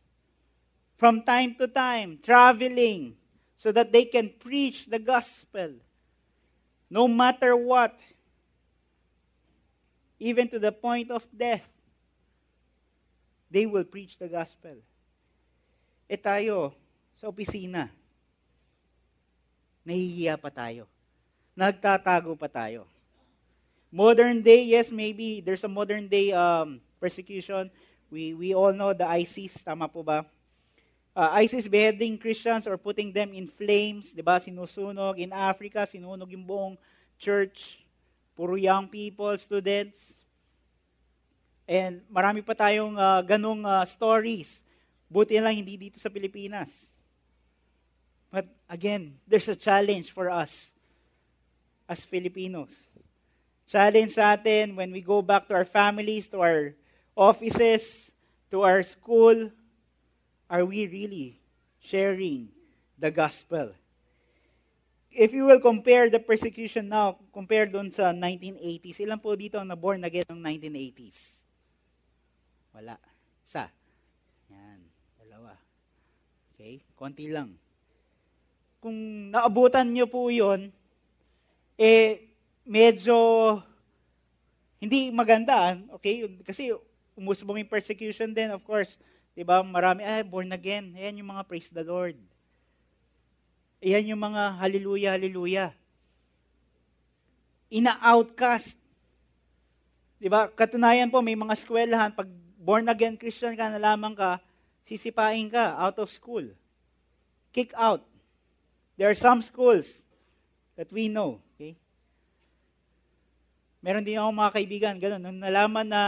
from 0.95 1.27
time 1.27 1.59
to 1.59 1.67
time, 1.67 2.23
traveling, 2.23 3.19
so 3.59 3.75
that 3.75 3.91
they 3.91 4.07
can 4.07 4.31
preach 4.39 4.87
the 4.87 5.03
gospel 5.03 5.75
no 6.89 7.07
matter 7.07 7.55
what, 7.55 8.01
even 10.19 10.49
to 10.49 10.59
the 10.59 10.73
point 10.73 11.11
of 11.11 11.27
death. 11.37 11.69
They 13.51 13.67
will 13.67 13.85
preach 13.85 14.19
the 14.19 14.29
gospel. 14.29 14.79
E 16.09 16.17
tayo, 16.17 16.73
sa 17.19 17.27
opisina, 17.27 17.91
nahihiya 19.83 20.39
pa 20.39 20.49
tayo. 20.55 20.87
Nagtatago 21.59 22.39
pa 22.39 22.47
tayo. 22.47 22.87
Modern 23.91 24.39
day, 24.39 24.63
yes, 24.71 24.95
maybe 24.95 25.43
there's 25.43 25.67
a 25.67 25.71
modern 25.71 26.07
day 26.07 26.31
um, 26.31 26.79
persecution. 27.03 27.67
We, 28.09 28.33
we 28.33 28.55
all 28.55 28.71
know 28.71 28.95
the 28.95 29.05
ISIS, 29.05 29.59
tama 29.67 29.91
po 29.91 30.07
ba? 30.07 30.23
uh, 31.19 31.31
ISIS 31.43 31.67
beheading 31.67 32.15
Christians 32.15 32.71
or 32.71 32.79
putting 32.79 33.11
them 33.11 33.35
in 33.35 33.51
flames, 33.51 34.15
'di 34.15 34.23
ba? 34.23 34.39
Sinusunog 34.39 35.19
in 35.19 35.35
Africa, 35.35 35.83
sinunog 35.83 36.31
yung 36.31 36.47
buong 36.47 36.75
church, 37.19 37.83
puro 38.39 38.55
young 38.55 38.87
people, 38.87 39.35
students. 39.35 40.15
And 41.67 42.01
marami 42.07 42.41
pa 42.47 42.55
tayong 42.55 42.95
uh, 42.95 43.21
ganong 43.27 43.67
uh, 43.67 43.83
stories. 43.83 44.63
Buti 45.11 45.37
lang 45.43 45.59
hindi 45.59 45.75
dito 45.75 45.99
sa 45.99 46.09
Pilipinas. 46.09 46.71
But 48.31 48.47
again, 48.69 49.17
there's 49.27 49.49
a 49.49 49.57
challenge 49.57 50.13
for 50.13 50.29
us 50.29 50.73
as 51.89 52.05
Filipinos. 52.05 52.73
Challenge 53.69 54.13
sa 54.13 54.37
atin 54.37 54.77
when 54.77 54.93
we 54.93 55.01
go 55.01 55.21
back 55.21 55.49
to 55.49 55.55
our 55.57 55.65
families, 55.65 56.29
to 56.33 56.41
our 56.41 56.73
offices, 57.17 58.13
to 58.53 58.65
our 58.65 58.85
school, 58.85 59.53
are 60.49 60.65
we 60.65 60.89
really 60.89 61.41
sharing 61.81 62.49
the 62.97 63.13
gospel? 63.13 63.73
If 65.13 65.33
you 65.33 65.45
will 65.45 65.61
compare 65.61 66.09
the 66.09 66.21
persecution 66.21 66.89
now, 66.89 67.17
compare 67.33 67.67
doon 67.67 67.93
sa 67.93 68.13
1980s, 68.13 69.05
ilan 69.05 69.21
po 69.21 69.37
dito 69.37 69.57
ang 69.57 69.69
na-born 69.69 70.05
again 70.05 70.29
ng 70.29 70.41
1980s? 70.41 71.45
Wala. 72.77 72.97
Isa. 73.45 73.73
Yan. 74.53 74.81
Dalawa. 75.17 75.57
Okay? 76.55 76.85
Konti 76.97 77.33
lang. 77.33 77.57
Kung 78.79 79.31
naabutan 79.35 79.91
nyo 79.91 80.07
po 80.07 80.31
yon 80.31 80.71
eh, 81.79 82.27
medyo 82.67 83.17
hindi 84.79 85.11
maganda. 85.11 85.79
Okay? 85.99 86.27
Kasi 86.43 86.75
umusbong 87.19 87.63
yung 87.63 87.71
persecution 87.71 88.31
din, 88.31 88.55
of 88.55 88.63
course. 88.63 88.99
Diba? 89.35 89.63
Marami, 89.63 90.03
ay, 90.03 90.27
born 90.27 90.51
again. 90.55 90.95
Ayan 90.95 91.23
yung 91.23 91.31
mga 91.31 91.47
praise 91.47 91.71
the 91.71 91.83
Lord. 91.83 92.19
Ayan 93.79 94.11
yung 94.15 94.23
mga 94.23 94.59
hallelujah, 94.59 95.15
hallelujah. 95.15 95.71
Ina-outcast. 97.71 98.75
Diba? 100.19 100.51
Katunayan 100.51 101.11
po, 101.11 101.23
may 101.23 101.39
mga 101.39 101.55
eskwelahan, 101.55 102.11
pag 102.11 102.27
born 102.59 102.91
again 102.91 103.15
Christian 103.15 103.55
ka 103.55 103.71
na 103.71 103.79
lamang 103.79 104.19
ka, 104.19 104.43
sisipain 104.83 105.47
ka 105.47 105.79
out 105.79 105.99
of 106.03 106.11
school. 106.11 106.43
Kick 107.55 107.71
out. 107.79 108.03
There 108.99 109.07
are 109.07 109.15
some 109.15 109.47
schools 109.47 110.03
that 110.75 110.91
we 110.91 111.07
know. 111.07 111.39
Okay? 111.55 111.79
Meron 113.79 114.03
din 114.03 114.19
ako 114.19 114.35
mga 114.35 114.55
kaibigan, 114.59 114.95
ganun. 114.99 115.23
Nung 115.23 115.39
nalaman 115.39 115.87
na 115.87 116.03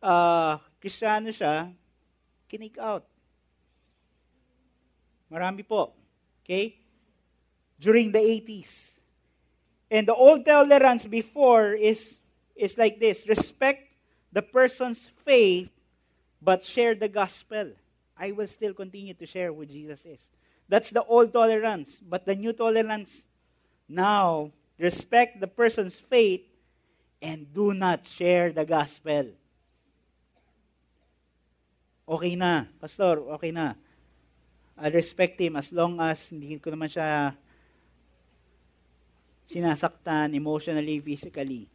uh, 0.00 0.56
Kristiyano 0.80 1.28
siya, 1.28 1.68
kinik 2.48 2.80
out. 2.80 3.04
Marami 5.28 5.60
po. 5.60 5.92
Okay? 6.40 6.80
During 7.76 8.08
the 8.08 8.24
80s. 8.24 9.04
And 9.92 10.08
the 10.08 10.16
old 10.16 10.48
tolerance 10.48 11.04
before 11.04 11.76
is, 11.76 12.16
is 12.56 12.80
like 12.80 12.96
this. 12.96 13.28
Respect 13.28 13.84
the 14.32 14.40
person's 14.40 15.12
faith, 15.28 15.68
but 16.40 16.64
share 16.64 16.96
the 16.96 17.08
gospel. 17.08 17.76
I 18.16 18.32
will 18.32 18.48
still 18.48 18.72
continue 18.72 19.12
to 19.12 19.26
share 19.28 19.52
who 19.52 19.68
Jesus 19.68 20.08
is. 20.08 20.24
That's 20.68 20.90
the 20.90 21.02
old 21.04 21.32
tolerance. 21.32 22.00
But 22.04 22.26
the 22.26 22.36
new 22.36 22.52
tolerance 22.52 23.24
now, 23.88 24.52
respect 24.78 25.40
the 25.40 25.48
person's 25.48 25.98
faith 25.98 26.44
and 27.22 27.52
do 27.52 27.72
not 27.72 28.06
share 28.06 28.52
the 28.52 28.64
gospel 28.64 29.32
okay 32.08 32.32
na. 32.34 32.64
Pastor, 32.80 33.20
okay 33.36 33.52
na. 33.52 33.76
I'll 34.80 34.90
respect 34.90 35.36
him 35.36 35.60
as 35.60 35.68
long 35.68 36.00
as 36.00 36.32
hindi 36.32 36.56
ko 36.56 36.72
naman 36.72 36.88
siya 36.88 37.36
sinasaktan 39.44 40.32
emotionally, 40.32 41.04
physically. 41.04 41.68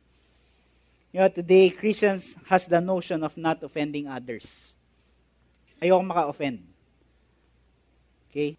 You 1.14 1.22
know, 1.22 1.30
today, 1.30 1.70
Christians 1.70 2.34
has 2.50 2.66
the 2.66 2.82
notion 2.82 3.22
of 3.22 3.38
not 3.38 3.62
offending 3.62 4.10
others. 4.10 4.74
Ayoko 5.78 6.02
maka-offend. 6.02 6.66
Okay? 8.32 8.58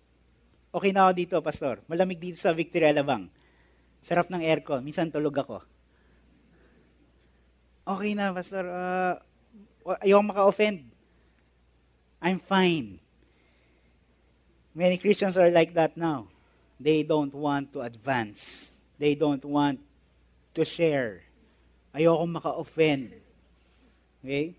Okay 0.74 0.90
na 0.90 1.06
ako 1.06 1.12
dito, 1.14 1.36
Pastor. 1.38 1.86
Malamig 1.86 2.18
dito 2.18 2.34
sa 2.34 2.50
Victory 2.50 2.90
Alabang. 2.90 3.30
Sarap 4.02 4.26
ng 4.26 4.42
aircon. 4.42 4.82
Minsan 4.82 5.06
tulog 5.06 5.38
ako. 5.38 5.62
Okay 7.86 8.18
na, 8.18 8.34
Pastor. 8.34 8.66
Uh, 8.66 9.14
ayoko 10.02 10.34
maka-offend. 10.34 10.82
I'm 12.18 12.42
fine. 12.42 12.98
Many 14.74 14.98
Christians 14.98 15.38
are 15.38 15.46
like 15.54 15.78
that 15.78 15.94
now. 15.94 16.26
They 16.82 17.06
don't 17.06 17.30
want 17.30 17.70
to 17.78 17.86
advance. 17.86 18.74
They 18.98 19.14
don't 19.14 19.46
want 19.46 19.78
to 20.58 20.66
share. 20.66 21.22
Ayoko 21.94 22.26
maka-offend. 22.26 23.14
Okay? 24.26 24.58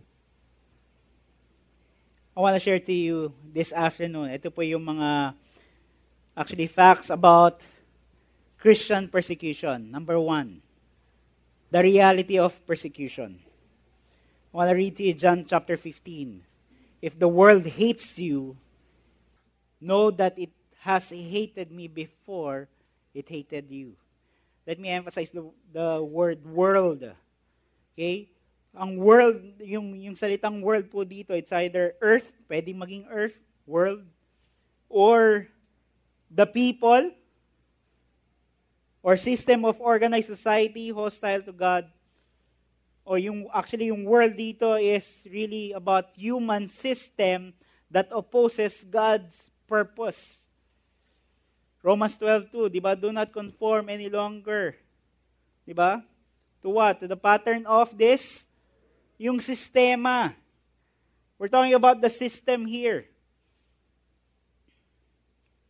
I 2.31 2.39
want 2.39 2.55
to 2.55 2.63
share 2.63 2.79
to 2.79 2.95
you 2.95 3.35
this 3.51 3.75
afternoon. 3.75 4.31
Ito 4.31 4.47
po 4.47 4.63
yung 4.63 4.87
mga 4.87 5.35
actually 6.37 6.67
facts 6.67 7.09
about 7.09 7.61
Christian 8.59 9.07
persecution. 9.07 9.91
Number 9.91 10.19
one, 10.19 10.61
the 11.71 11.81
reality 11.81 12.37
of 12.39 12.55
persecution. 12.65 13.39
I 14.53 14.57
want 14.57 14.69
to 14.69 14.75
read 14.75 14.95
to 14.97 15.03
you 15.03 15.13
John 15.13 15.45
chapter 15.47 15.77
15. 15.77 16.41
If 17.01 17.19
the 17.19 17.27
world 17.27 17.65
hates 17.65 18.17
you, 18.17 18.57
Know 19.85 20.09
that 20.17 20.33
it 20.39 20.49
has 20.81 21.09
hated 21.13 21.71
me 21.71 21.87
before 21.87 22.67
it 23.13 23.29
hated 23.29 23.69
you. 23.69 23.93
Let 24.65 24.79
me 24.79 24.89
emphasize 24.89 25.29
the, 25.29 25.45
the 25.71 26.01
word 26.01 26.41
world. 26.41 27.05
Okay? 27.93 28.29
Ang 28.75 28.97
world, 28.97 29.39
yung, 29.61 29.93
yung 29.93 30.15
salitang 30.15 30.61
world 30.61 30.89
po 30.89 31.05
dito, 31.05 31.37
it's 31.37 31.51
either 31.51 31.93
earth, 32.01 32.33
pwede 32.49 32.73
maging 32.75 33.05
earth, 33.13 33.37
world, 33.67 34.03
or 34.89 35.47
the 36.35 36.43
people, 36.43 37.15
or 38.99 39.15
system 39.15 39.63
of 39.63 39.79
organized 39.79 40.27
society 40.27 40.91
hostile 40.91 41.39
to 41.47 41.55
God, 41.55 41.87
or 43.07 43.15
yung 43.15 43.47
actually 43.55 43.87
yung 43.87 44.03
world 44.03 44.35
dito 44.35 44.75
is 44.75 45.23
really 45.31 45.71
about 45.71 46.11
human 46.19 46.67
system 46.67 47.55
that 47.87 48.11
opposes 48.11 48.83
God's 48.83 49.47
purpose. 49.63 50.43
Romans 51.79 52.17
12:2, 52.19 52.67
'di 52.67 52.81
ba? 52.83 52.99
Do 52.99 53.15
not 53.15 53.31
conform 53.31 53.87
any 53.87 54.11
longer. 54.11 54.75
'Di 55.63 55.71
ba? 55.71 56.03
To 56.65 56.67
what? 56.75 56.99
To 56.99 57.07
the 57.07 57.15
pattern 57.15 57.63
of 57.63 57.95
this 57.95 58.43
yung 59.15 59.39
sistema. 59.39 60.35
We're 61.39 61.47
talking 61.47 61.77
about 61.77 62.01
the 62.01 62.11
system 62.11 62.65
here. 62.67 63.07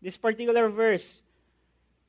This 0.05 0.21
particular 0.21 0.69
verse. 0.69 1.17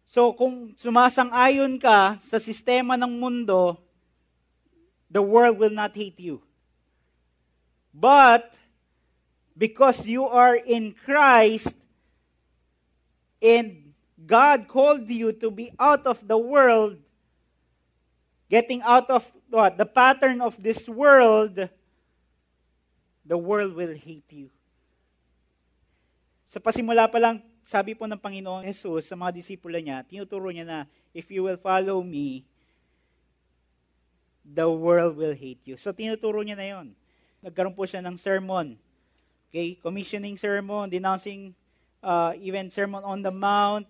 So 0.05 0.37
kung 0.37 0.77
sumasang-ayon 0.77 1.81
ka 1.81 2.21
sa 2.21 2.37
sistema 2.37 2.93
ng 3.01 3.09
mundo, 3.09 3.81
the 5.09 5.25
world 5.25 5.57
will 5.57 5.73
not 5.73 5.97
hate 5.97 6.21
you. 6.21 6.45
But 7.97 8.53
because 9.57 10.05
you 10.05 10.29
are 10.29 10.61
in 10.61 10.93
Christ 10.93 11.73
and 13.41 13.97
God 14.29 14.69
called 14.69 15.09
you 15.09 15.33
to 15.41 15.49
be 15.49 15.73
out 15.81 16.05
of 16.05 16.21
the 16.21 16.37
world, 16.37 17.01
getting 18.53 18.85
out 18.85 19.09
of 19.09 19.25
what? 19.49 19.81
The 19.81 19.89
pattern 19.89 20.45
of 20.45 20.61
this 20.61 20.85
world, 20.85 21.73
the 23.25 23.41
world 23.41 23.73
will 23.73 23.97
hate 23.97 24.29
you. 24.37 24.53
Sa 26.53 26.61
pasimula 26.61 27.09
pa 27.09 27.17
lang, 27.17 27.41
sabi 27.67 27.99
po 27.99 28.07
ng 28.07 28.23
Panginoong 28.23 28.63
Jesus 28.63 29.11
sa 29.11 29.19
mga 29.19 29.35
disipulo 29.43 29.75
niya, 29.83 30.07
tinuturo 30.07 30.55
niya 30.55 30.63
na, 30.63 30.79
if 31.11 31.27
you 31.35 31.43
will 31.43 31.59
follow 31.59 31.99
me, 32.07 32.47
the 34.47 34.71
world 34.71 35.19
will 35.19 35.35
hate 35.35 35.59
you. 35.67 35.75
So 35.75 35.91
tinuturo 35.91 36.47
niya 36.47 36.55
na 36.55 36.69
yon. 36.71 36.95
Nagkaroon 37.43 37.75
po 37.75 37.83
siya 37.83 37.99
ng 37.99 38.15
sermon 38.15 38.79
Okay, 39.57 39.79
commissioning 39.81 40.37
sermon, 40.37 40.91
denouncing 40.91 41.55
uh, 42.03 42.37
even 42.37 42.69
sermon 42.69 43.01
on 43.01 43.23
the 43.23 43.31
mount. 43.31 43.87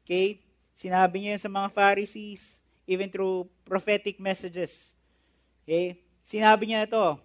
Okay, 0.00 0.40
sinabi 0.72 1.26
niya 1.26 1.36
sa 1.36 1.52
mga 1.52 1.68
Pharisees, 1.76 2.62
even 2.86 3.10
through 3.12 3.44
prophetic 3.68 4.16
messages. 4.16 4.94
Okay, 5.66 6.00
sinabi 6.24 6.72
niya 6.72 6.88
ito, 6.88 7.20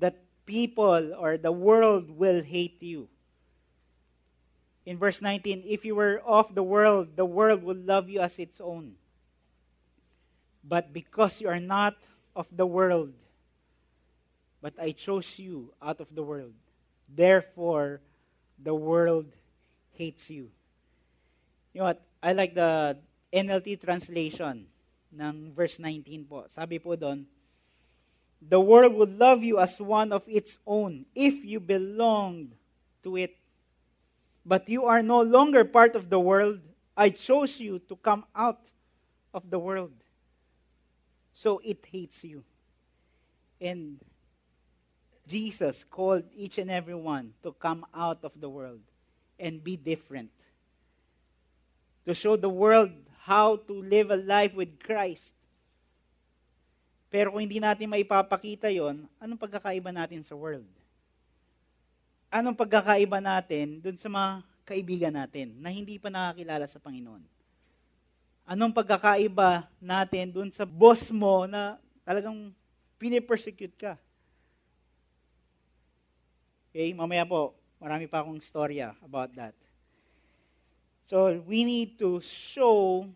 that 0.00 0.16
people 0.48 1.12
or 1.18 1.36
the 1.36 1.52
world 1.52 2.08
will 2.08 2.40
hate 2.40 2.80
you. 2.80 3.04
In 4.84 4.98
verse 4.98 5.22
19, 5.22 5.64
if 5.66 5.84
you 5.84 5.94
were 5.94 6.20
of 6.26 6.54
the 6.54 6.62
world, 6.62 7.16
the 7.16 7.24
world 7.24 7.62
will 7.62 7.76
love 7.76 8.08
you 8.08 8.20
as 8.20 8.38
its 8.38 8.60
own. 8.60 8.94
But 10.62 10.92
because 10.92 11.40
you 11.40 11.48
are 11.48 11.60
not 11.60 11.96
of 12.36 12.46
the 12.52 12.66
world, 12.66 13.12
but 14.60 14.74
I 14.80 14.92
chose 14.92 15.38
you 15.38 15.72
out 15.80 16.00
of 16.00 16.14
the 16.14 16.22
world, 16.22 16.52
Therefore, 17.08 18.00
the 18.58 18.74
world 18.74 19.26
hates 19.94 20.30
you. 20.30 20.50
You 21.72 21.80
know 21.80 21.84
what? 21.84 22.02
I 22.22 22.32
like 22.32 22.54
the 22.54 22.96
NLT 23.32 23.80
translation 23.82 24.66
ng 25.14 25.52
verse 25.52 25.78
19 25.78 26.24
po. 26.24 26.44
Sabi 26.48 26.78
po 26.78 26.96
doon, 26.96 27.26
The 28.40 28.60
world 28.60 28.94
would 28.94 29.14
love 29.16 29.42
you 29.42 29.58
as 29.58 29.78
one 29.80 30.12
of 30.12 30.22
its 30.26 30.58
own 30.66 31.06
if 31.14 31.44
you 31.44 31.60
belonged 31.60 32.52
to 33.02 33.16
it. 33.16 33.36
But 34.44 34.68
you 34.68 34.84
are 34.84 35.02
no 35.02 35.20
longer 35.22 35.64
part 35.64 35.96
of 35.96 36.10
the 36.10 36.20
world. 36.20 36.60
I 36.96 37.10
chose 37.10 37.58
you 37.58 37.80
to 37.88 37.96
come 37.96 38.24
out 38.36 38.60
of 39.32 39.48
the 39.50 39.58
world. 39.58 39.96
So 41.32 41.60
it 41.64 41.80
hates 41.90 42.22
you. 42.22 42.44
And 43.60 43.98
Jesus 45.26 45.84
called 45.88 46.28
each 46.36 46.58
and 46.58 46.70
every 46.70 46.94
one 46.94 47.32
to 47.42 47.52
come 47.56 47.88
out 47.96 48.22
of 48.22 48.32
the 48.36 48.48
world 48.48 48.84
and 49.40 49.64
be 49.64 49.76
different. 49.76 50.30
To 52.04 52.12
show 52.12 52.36
the 52.36 52.52
world 52.52 52.92
how 53.24 53.56
to 53.64 53.72
live 53.72 54.12
a 54.12 54.20
life 54.20 54.52
with 54.52 54.76
Christ. 54.78 55.32
Pero 57.08 57.32
kung 57.32 57.40
hindi 57.40 57.56
natin 57.56 57.88
maipapakita 57.88 58.68
yon, 58.68 59.08
anong 59.16 59.40
pagkakaiba 59.40 59.88
natin 59.88 60.20
sa 60.20 60.36
world? 60.36 60.68
Anong 62.34 62.58
pagkakaiba 62.58 63.22
natin 63.22 63.78
dun 63.78 63.94
sa 63.94 64.10
mga 64.10 64.42
kaibigan 64.66 65.14
natin 65.14 65.54
na 65.62 65.70
hindi 65.70 66.02
pa 66.02 66.10
nakakilala 66.10 66.66
sa 66.66 66.82
Panginoon? 66.82 67.22
Anong 68.42 68.74
pagkakaiba 68.74 69.70
natin 69.78 70.34
dun 70.34 70.50
sa 70.50 70.66
boss 70.66 71.14
mo 71.14 71.46
na 71.46 71.78
talagang 72.02 72.50
pinipersecute 72.98 73.78
ka? 73.78 73.94
Okay, 76.74 76.90
mamaya 76.90 77.22
po, 77.22 77.54
marami 77.78 78.10
pa 78.10 78.26
akong 78.26 78.42
storya 78.42 78.98
about 79.06 79.30
that. 79.38 79.54
So, 81.06 81.38
we 81.46 81.62
need 81.62 82.02
to 82.02 82.18
show 82.18 83.06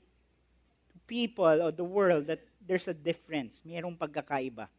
people 1.10 1.58
of 1.66 1.74
the 1.74 1.82
world 1.82 2.30
that 2.30 2.46
there's 2.62 2.86
a 2.86 2.94
difference. 2.94 3.58
Mayroong 3.66 3.98
pagkakaiba. 3.98 4.70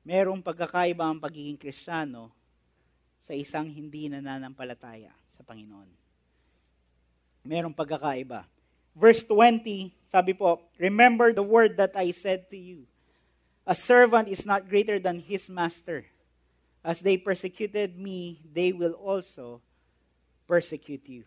Mayroong 0.00 0.40
pagkakaiba 0.40 1.04
ang 1.04 1.20
pagiging 1.20 1.60
kristyano 1.60 2.39
sa 3.20 3.36
isang 3.36 3.68
hindi 3.68 4.08
nananampalataya 4.08 5.12
sa 5.36 5.44
Panginoon. 5.44 5.88
Mayroong 7.44 7.76
pagkakaiba. 7.76 8.44
Verse 8.96 9.22
20, 9.24 9.92
sabi 10.08 10.32
po, 10.34 10.60
Remember 10.76 11.32
the 11.32 11.44
word 11.44 11.76
that 11.76 11.94
I 11.96 12.10
said 12.10 12.48
to 12.50 12.58
you. 12.58 12.84
A 13.68 13.76
servant 13.76 14.28
is 14.28 14.44
not 14.44 14.68
greater 14.68 14.98
than 14.98 15.20
his 15.20 15.48
master. 15.48 16.04
As 16.82 17.00
they 17.00 17.20
persecuted 17.20 17.96
me, 17.96 18.40
they 18.52 18.72
will 18.72 18.96
also 18.96 19.60
persecute 20.48 21.06
you. 21.06 21.24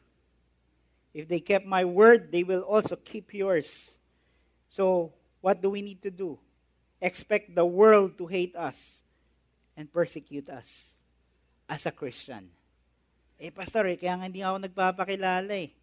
If 1.13 1.29
they 1.29 1.39
kept 1.39 1.65
my 1.65 1.86
word, 1.86 2.34
they 2.34 2.43
will 2.43 2.65
also 2.65 2.97
keep 2.97 3.34
yours. 3.34 3.95
So, 4.69 5.13
what 5.41 5.62
do 5.62 5.69
we 5.69 5.82
need 5.82 6.01
to 6.01 6.10
do? 6.10 6.41
Expect 6.99 7.53
the 7.53 7.65
world 7.65 8.17
to 8.17 8.25
hate 8.25 8.56
us 8.58 9.06
and 9.77 9.91
persecute 9.93 10.49
us 10.49 10.92
as 11.67 11.88
a 11.88 11.93
Christian. 11.93 12.49
Eh, 13.39 13.52
Pastor, 13.52 13.89
eh, 13.91 13.99
kaya 13.99 14.15
nga 14.15 14.28
hindi 14.30 14.39
ako 14.39 14.58
nagpapakilala 14.63 15.54
eh. 15.54 15.73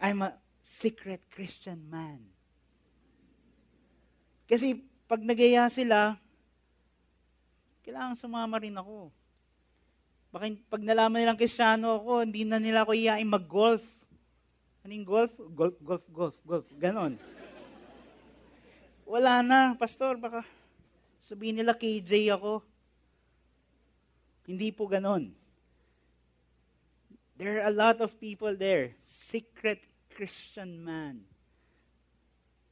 I'm 0.00 0.22
a 0.22 0.36
secret 0.60 1.24
Christian 1.28 1.82
man. 1.88 2.20
Kasi 4.46 4.82
pag 5.10 5.22
nagaya 5.22 5.66
sila, 5.70 6.18
kailangan 7.82 8.18
sumama 8.18 8.62
rin 8.62 8.76
ako. 8.76 9.10
Baka 10.30 10.46
pag 10.70 10.82
nalaman 10.86 11.26
nilang 11.26 11.40
kristyano 11.40 11.98
ako, 11.98 12.22
hindi 12.22 12.46
na 12.46 12.62
nila 12.62 12.86
ako 12.86 12.94
iyain 12.94 13.26
mag-golf. 13.26 13.82
Anong 14.86 15.04
golf? 15.04 15.32
Golf, 15.52 15.76
golf, 15.82 16.04
golf, 16.08 16.36
golf. 16.46 16.66
Ganon. 16.78 17.18
Wala 19.10 19.42
na, 19.42 19.74
pastor, 19.74 20.16
baka 20.22 20.46
sabihin 21.18 21.58
nila 21.58 21.74
KJ 21.74 22.30
ako. 22.38 22.62
Hindi 24.50 24.74
po 24.74 24.90
ganon. 24.90 25.30
There 27.38 27.62
are 27.62 27.70
a 27.70 27.74
lot 27.74 28.02
of 28.02 28.18
people 28.18 28.50
there. 28.58 28.98
Secret 29.06 29.78
Christian 30.10 30.82
man. 30.82 31.22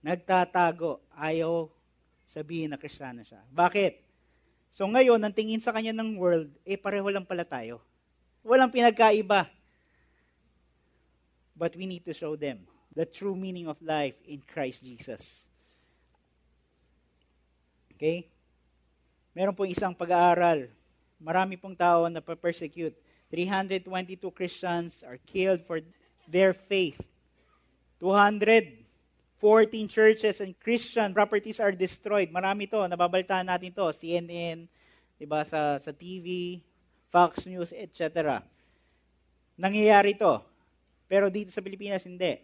Nagtatago. 0.03 0.99
Ayaw 1.15 1.71
sabihin 2.27 2.75
na 2.75 2.83
Kristiyano 2.83 3.23
siya. 3.23 3.39
Bakit? 3.55 4.03
So 4.75 4.91
ngayon, 4.91 5.23
ang 5.23 5.31
tingin 5.31 5.63
sa 5.63 5.71
kanya 5.71 5.95
ng 5.95 6.19
world, 6.19 6.51
eh 6.67 6.75
pareho 6.75 7.07
lang 7.15 7.23
pala 7.23 7.47
tayo. 7.47 7.79
Walang 8.43 8.75
pinagkaiba. 8.75 9.47
But 11.55 11.79
we 11.79 11.87
need 11.87 12.03
to 12.11 12.15
show 12.15 12.35
them 12.35 12.67
the 12.91 13.07
true 13.07 13.39
meaning 13.39 13.71
of 13.71 13.79
life 13.79 14.19
in 14.27 14.43
Christ 14.43 14.83
Jesus. 14.83 15.47
Okay? 17.95 18.27
Meron 19.31 19.55
pong 19.55 19.71
isang 19.71 19.95
pag-aaral. 19.95 20.78
Marami 21.19 21.59
pong 21.59 21.75
tao 21.75 22.07
na 22.07 22.23
pa-persecute. 22.23 22.95
322 23.29 24.31
Christians 24.33 25.05
are 25.05 25.21
killed 25.29 25.61
for 25.67 25.85
their 26.31 26.55
faith. 26.55 27.03
214 28.01 28.79
churches 29.91 30.41
and 30.41 30.55
Christian 30.63 31.13
properties 31.13 31.61
are 31.61 31.75
destroyed. 31.75 32.31
Marami 32.31 32.71
to, 32.71 32.87
nababaltaan 32.87 33.51
natin 33.51 33.75
to. 33.75 33.91
CNN, 33.93 34.71
diba, 35.19 35.43
sa, 35.45 35.77
sa 35.77 35.91
TV, 35.91 36.63
Fox 37.11 37.45
News, 37.45 37.75
etc. 37.75 38.41
Nangyayari 39.59 40.15
to. 40.17 40.41
Pero 41.11 41.27
dito 41.29 41.51
sa 41.51 41.61
Pilipinas, 41.61 42.07
hindi. 42.07 42.39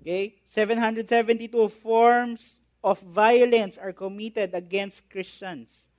Okay? 0.00 0.40
772 0.48 1.52
forms 1.68 2.56
of 2.82 2.98
violence 3.04 3.76
are 3.78 3.92
committed 3.94 4.56
against 4.56 5.06
Christians. 5.12 5.91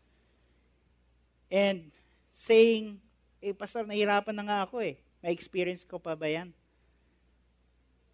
And 1.54 1.94
saying, 2.34 2.98
eh, 3.38 3.54
Pastor, 3.54 3.86
nahirapan 3.86 4.34
na 4.34 4.42
nga 4.42 4.60
ako 4.66 4.82
eh. 4.82 4.98
May 5.22 5.38
experience 5.38 5.86
ko 5.86 6.02
pa 6.02 6.18
ba 6.18 6.26
yan? 6.26 6.50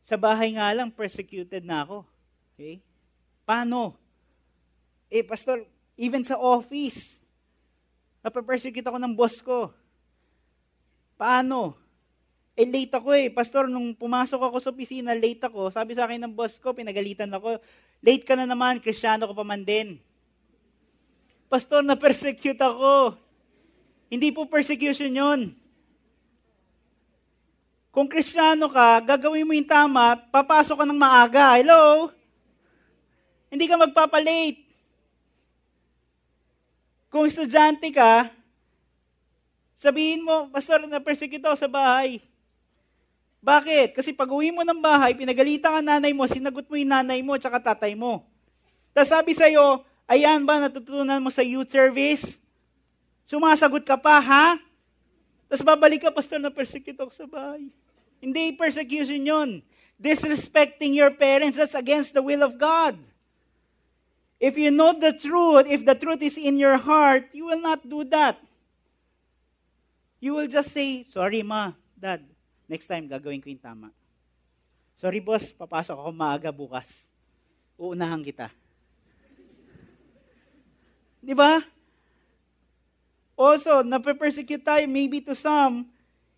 Sa 0.03 0.19
bahay 0.19 0.59
nga 0.59 0.67
lang, 0.75 0.91
persecuted 0.91 1.63
na 1.63 1.87
ako. 1.87 2.03
Okay? 2.51 2.83
Paano? 3.47 3.95
Eh, 5.07 5.23
Pastor, 5.23 5.63
even 5.95 6.27
sa 6.27 6.35
office, 6.35 7.23
napapersecute 8.19 8.83
ako 8.83 8.99
ng 8.99 9.15
boss 9.15 9.39
ko. 9.39 9.71
Paano? 11.15 11.79
Eh, 12.59 12.67
late 12.67 12.91
ako 12.91 13.15
eh. 13.15 13.31
Pastor, 13.31 13.71
nung 13.71 13.95
pumasok 13.95 14.51
ako 14.51 14.57
sa 14.59 14.75
opisina, 14.75 15.15
late 15.15 15.39
ako. 15.47 15.71
Sabi 15.71 15.95
sa 15.95 16.03
akin 16.03 16.27
ng 16.27 16.35
boss 16.35 16.59
ko, 16.59 16.75
pinagalitan 16.75 17.31
ako. 17.31 17.63
Late 18.03 18.27
ka 18.27 18.35
na 18.35 18.43
naman, 18.43 18.83
kristyano 18.83 19.23
ko 19.23 19.31
pa 19.31 19.47
man 19.47 19.63
din. 19.63 19.95
Pastor, 21.47 21.87
na-persecute 21.87 22.59
ako. 22.59 23.28
Hindi 24.09 24.33
po 24.33 24.49
persecution 24.49 25.13
yon. 25.13 25.53
Kung 27.93 28.09
kristyano 28.09 28.69
ka, 28.69 29.01
gagawin 29.05 29.45
mo 29.45 29.53
yung 29.53 29.69
tama, 29.69 30.17
papasok 30.33 30.81
ka 30.81 30.85
ng 30.85 30.97
maaga. 30.97 31.57
Hello? 31.61 32.09
Hindi 33.49 33.65
ka 33.69 33.77
magpapalate. 33.77 34.65
Kung 37.09 37.25
estudyante 37.25 37.89
ka, 37.89 38.29
sabihin 39.73 40.21
mo, 40.21 40.49
Pastor, 40.53 40.85
na-persecute 40.85 41.41
sa 41.57 41.65
bahay. 41.65 42.21
Bakit? 43.41 43.97
Kasi 43.97 44.13
pag 44.13 44.29
uwi 44.29 44.53
mo 44.53 44.61
ng 44.61 44.77
bahay, 44.77 45.17
pinagalitan 45.17 45.79
ka 45.79 45.81
nanay 45.81 46.13
mo, 46.13 46.29
sinagot 46.29 46.69
mo 46.69 46.75
yung 46.77 46.91
nanay 46.93 47.21
mo 47.25 47.37
at 47.37 47.45
tatay 47.45 47.97
mo. 47.97 48.21
Tapos 48.93 49.09
sabi 49.09 49.31
sa'yo, 49.33 49.81
ayan 50.05 50.45
ba 50.45 50.61
natutunan 50.61 51.21
mo 51.23 51.33
sa 51.33 51.41
youth 51.41 51.71
service? 51.71 52.37
Sumasagot 53.29 53.85
ka 53.85 53.93
pa, 53.93 54.17
ha? 54.17 54.57
Tapos 55.45 55.61
babalik 55.61 56.01
ka, 56.01 56.09
pastor, 56.09 56.41
na 56.41 56.49
persecute 56.49 56.97
ako 56.97 57.13
sa 57.13 57.29
bahay. 57.29 57.69
Hindi 58.17 58.57
persecution 58.57 59.21
yon. 59.21 59.49
Disrespecting 60.01 60.97
your 60.97 61.13
parents, 61.13 61.61
that's 61.61 61.77
against 61.77 62.17
the 62.17 62.23
will 62.25 62.41
of 62.41 62.57
God. 62.57 62.97
If 64.41 64.57
you 64.57 64.73
know 64.73 64.97
the 64.97 65.13
truth, 65.13 65.67
if 65.69 65.85
the 65.85 65.93
truth 65.93 66.25
is 66.25 66.39
in 66.39 66.57
your 66.57 66.79
heart, 66.79 67.29
you 67.35 67.45
will 67.45 67.61
not 67.61 67.85
do 67.85 68.07
that. 68.09 68.39
You 70.17 70.33
will 70.33 70.47
just 70.47 70.73
say, 70.73 71.05
sorry 71.11 71.43
ma, 71.43 71.75
dad, 71.93 72.23
Next 72.69 72.85
time, 72.85 73.09
gagawin 73.09 73.41
ko 73.41 73.49
yung 73.49 73.57
tama. 73.57 73.89
Sorry 75.01 75.17
boss, 75.17 75.49
papasok 75.49 75.97
ako 75.97 76.13
maaga 76.13 76.53
bukas. 76.53 77.09
Uunahan 77.81 78.21
kita. 78.21 78.53
Di 81.17 81.33
ba? 81.33 81.65
Also, 83.39 83.87
nape-persecute 83.87 84.59
tayo, 84.59 84.83
maybe 84.91 85.23
to 85.23 85.31
some, 85.31 85.87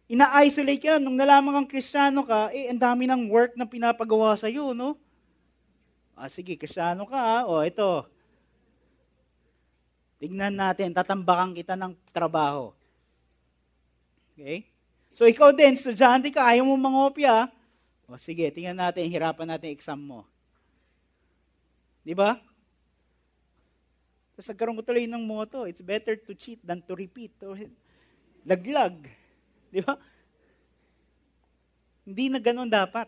ina-isolate 0.05 0.85
ka, 0.85 1.01
nung 1.01 1.17
nalaman 1.17 1.57
kang 1.57 1.71
kristyano 1.73 2.21
ka, 2.21 2.53
eh, 2.53 2.69
ang 2.69 2.77
dami 2.77 3.09
ng 3.09 3.25
work 3.25 3.57
na 3.57 3.65
pinapagawa 3.65 4.37
sa 4.37 4.45
iyo, 4.45 4.69
no? 4.77 4.93
Ah, 6.13 6.29
sige, 6.29 6.53
kristyano 6.53 7.09
ka, 7.09 7.17
ha? 7.17 7.37
o 7.49 7.65
ito. 7.65 8.05
Tignan 10.21 10.53
natin, 10.53 10.93
tatambakan 10.93 11.57
kita 11.57 11.73
ng 11.73 11.97
trabaho. 12.13 12.69
Okay? 14.37 14.69
So 15.17 15.25
ikaw 15.25 15.49
din, 15.57 15.73
estudyante 15.73 16.29
ka, 16.29 16.45
ayaw 16.53 16.69
mo 16.69 16.77
mangopya. 16.77 17.49
O 18.05 18.13
sige, 18.21 18.45
tingnan 18.53 18.77
natin, 18.77 19.09
hirapan 19.09 19.57
natin 19.57 19.73
exam 19.73 19.97
mo. 19.97 20.21
Di 22.05 22.13
ba? 22.13 22.37
Tapos 24.41 24.57
nagkaroon 24.57 24.73
ko 24.73 24.81
tuloy 24.81 25.05
ng 25.05 25.21
motto, 25.21 25.69
it's 25.69 25.85
better 25.85 26.17
to 26.17 26.33
cheat 26.33 26.57
than 26.65 26.81
to 26.81 26.97
repeat. 26.97 27.29
O, 27.45 27.53
laglag. 28.41 29.05
Di 29.69 29.85
ba? 29.85 30.01
Hindi 32.01 32.33
na 32.33 32.41
ganun 32.41 32.65
dapat. 32.65 33.05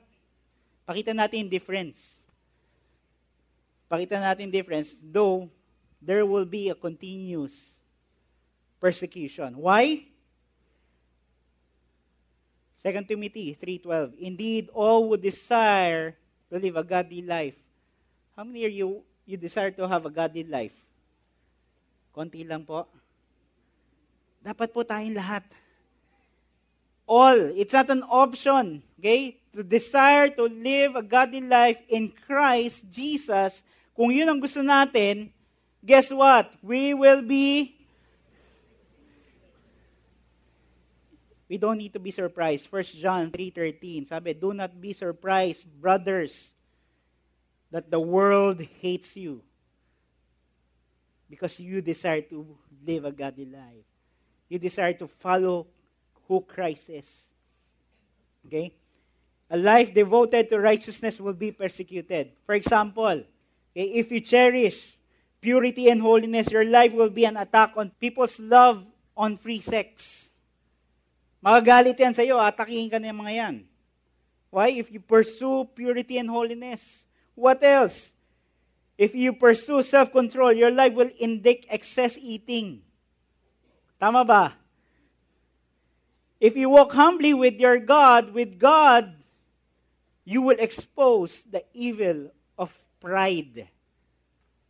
Pakita 0.85 1.09
natin 1.09 1.49
difference. 1.49 2.21
Pakita 3.89 4.21
natin 4.21 4.53
difference, 4.53 4.93
though 5.01 5.49
there 5.97 6.21
will 6.21 6.45
be 6.45 6.69
a 6.69 6.77
continuous 6.77 7.57
persecution. 8.77 9.57
Why? 9.57 10.05
2 12.77 13.09
Timothy 13.09 13.57
3.12, 13.57 14.21
Indeed, 14.21 14.69
all 14.69 15.09
would 15.09 15.25
desire 15.25 16.13
to 16.53 16.61
live 16.61 16.77
a 16.77 16.85
godly 16.85 17.25
life. 17.25 17.57
How 18.37 18.45
many 18.45 18.69
of 18.69 18.73
you, 18.77 19.01
you 19.25 19.41
desire 19.41 19.73
to 19.73 19.89
have 19.89 20.05
a 20.05 20.13
godly 20.13 20.45
life? 20.45 20.77
Konti 22.13 22.45
lang 22.45 22.61
po. 22.61 22.85
Dapat 24.45 24.69
po 24.69 24.85
tayong 24.85 25.17
lahat. 25.17 25.41
All. 27.09 27.57
It's 27.57 27.73
not 27.73 27.89
an 27.89 28.05
option. 28.05 28.85
Okay? 29.01 29.41
To 29.57 29.65
desire 29.65 30.29
to 30.37 30.45
live 30.45 30.93
a 30.93 31.01
godly 31.01 31.41
life 31.41 31.81
in 31.89 32.13
Christ 32.13 32.85
Jesus. 32.93 33.65
Kung 33.97 34.13
yun 34.13 34.29
ang 34.29 34.37
gusto 34.37 34.61
natin, 34.61 35.33
guess 35.81 36.13
what? 36.13 36.53
We 36.61 36.93
will 36.93 37.25
be 37.25 37.73
we 41.49 41.61
don't 41.61 41.77
need 41.77 41.93
to 41.93 42.01
be 42.01 42.09
surprised. 42.09 42.65
1 42.69 42.97
John 42.97 43.29
3.13, 43.29 44.09
sabi, 44.09 44.33
Do 44.33 44.57
not 44.57 44.73
be 44.73 44.93
surprised, 44.93 45.69
brothers, 45.77 46.49
that 47.69 47.93
the 47.93 48.01
world 48.01 48.57
hates 48.81 49.13
you 49.13 49.45
because 51.33 51.57
you 51.57 51.81
desire 51.81 52.21
to 52.21 52.45
live 52.85 53.09
a 53.09 53.11
godly 53.11 53.49
life. 53.49 53.89
You 54.53 54.61
desire 54.61 54.93
to 55.01 55.09
follow 55.09 55.65
who 56.29 56.45
Christ 56.45 56.93
is. 56.93 57.09
Okay? 58.45 58.69
A 59.49 59.57
life 59.57 59.89
devoted 59.89 60.53
to 60.53 60.61
righteousness 60.61 61.17
will 61.17 61.33
be 61.33 61.49
persecuted. 61.49 62.37
For 62.45 62.53
example, 62.53 63.25
okay, 63.73 63.87
if 63.97 64.13
you 64.13 64.21
cherish 64.21 64.93
purity 65.41 65.89
and 65.89 66.05
holiness, 66.05 66.53
your 66.53 66.69
life 66.69 66.93
will 66.93 67.09
be 67.09 67.25
an 67.25 67.37
attack 67.37 67.73
on 67.77 67.89
people's 67.97 68.37
love 68.37 68.85
on 69.17 69.41
free 69.41 69.61
sex. 69.61 70.29
Magagalit 71.41 71.97
yan 71.97 72.13
sa 72.13 72.21
iyo, 72.21 72.37
atakihin 72.37 72.93
ka 72.93 73.01
yung 73.01 73.25
mga 73.25 73.33
yan. 73.33 73.55
Why? 74.53 74.69
If 74.69 74.93
you 74.93 75.01
pursue 75.01 75.65
purity 75.73 76.21
and 76.21 76.29
holiness. 76.29 77.09
What 77.33 77.57
else? 77.65 78.12
If 79.03 79.11
you 79.11 79.35
pursue 79.35 79.83
self-control, 79.83 80.55
your 80.55 80.71
life 80.71 80.95
will 80.95 81.11
indict 81.19 81.67
excess 81.67 82.15
eating. 82.15 82.79
Tama 83.99 84.23
ba? 84.23 84.55
If 86.39 86.55
you 86.55 86.71
walk 86.71 86.95
humbly 86.95 87.35
with 87.35 87.59
your 87.59 87.83
God, 87.83 88.31
with 88.31 88.55
God, 88.55 89.11
you 90.23 90.39
will 90.39 90.55
expose 90.55 91.43
the 91.43 91.67
evil 91.75 92.31
of 92.55 92.71
pride. 93.03 93.67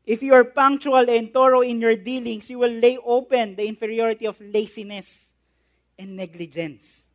If 0.02 0.26
you 0.26 0.34
are 0.34 0.50
punctual 0.50 1.06
and 1.06 1.30
thorough 1.30 1.62
in 1.62 1.78
your 1.78 1.94
dealings, 1.94 2.50
you 2.50 2.58
will 2.58 2.74
lay 2.74 2.98
open 2.98 3.54
the 3.54 3.70
inferiority 3.70 4.26
of 4.26 4.42
laziness 4.42 5.30
and 5.94 6.18
negligence. 6.18 7.06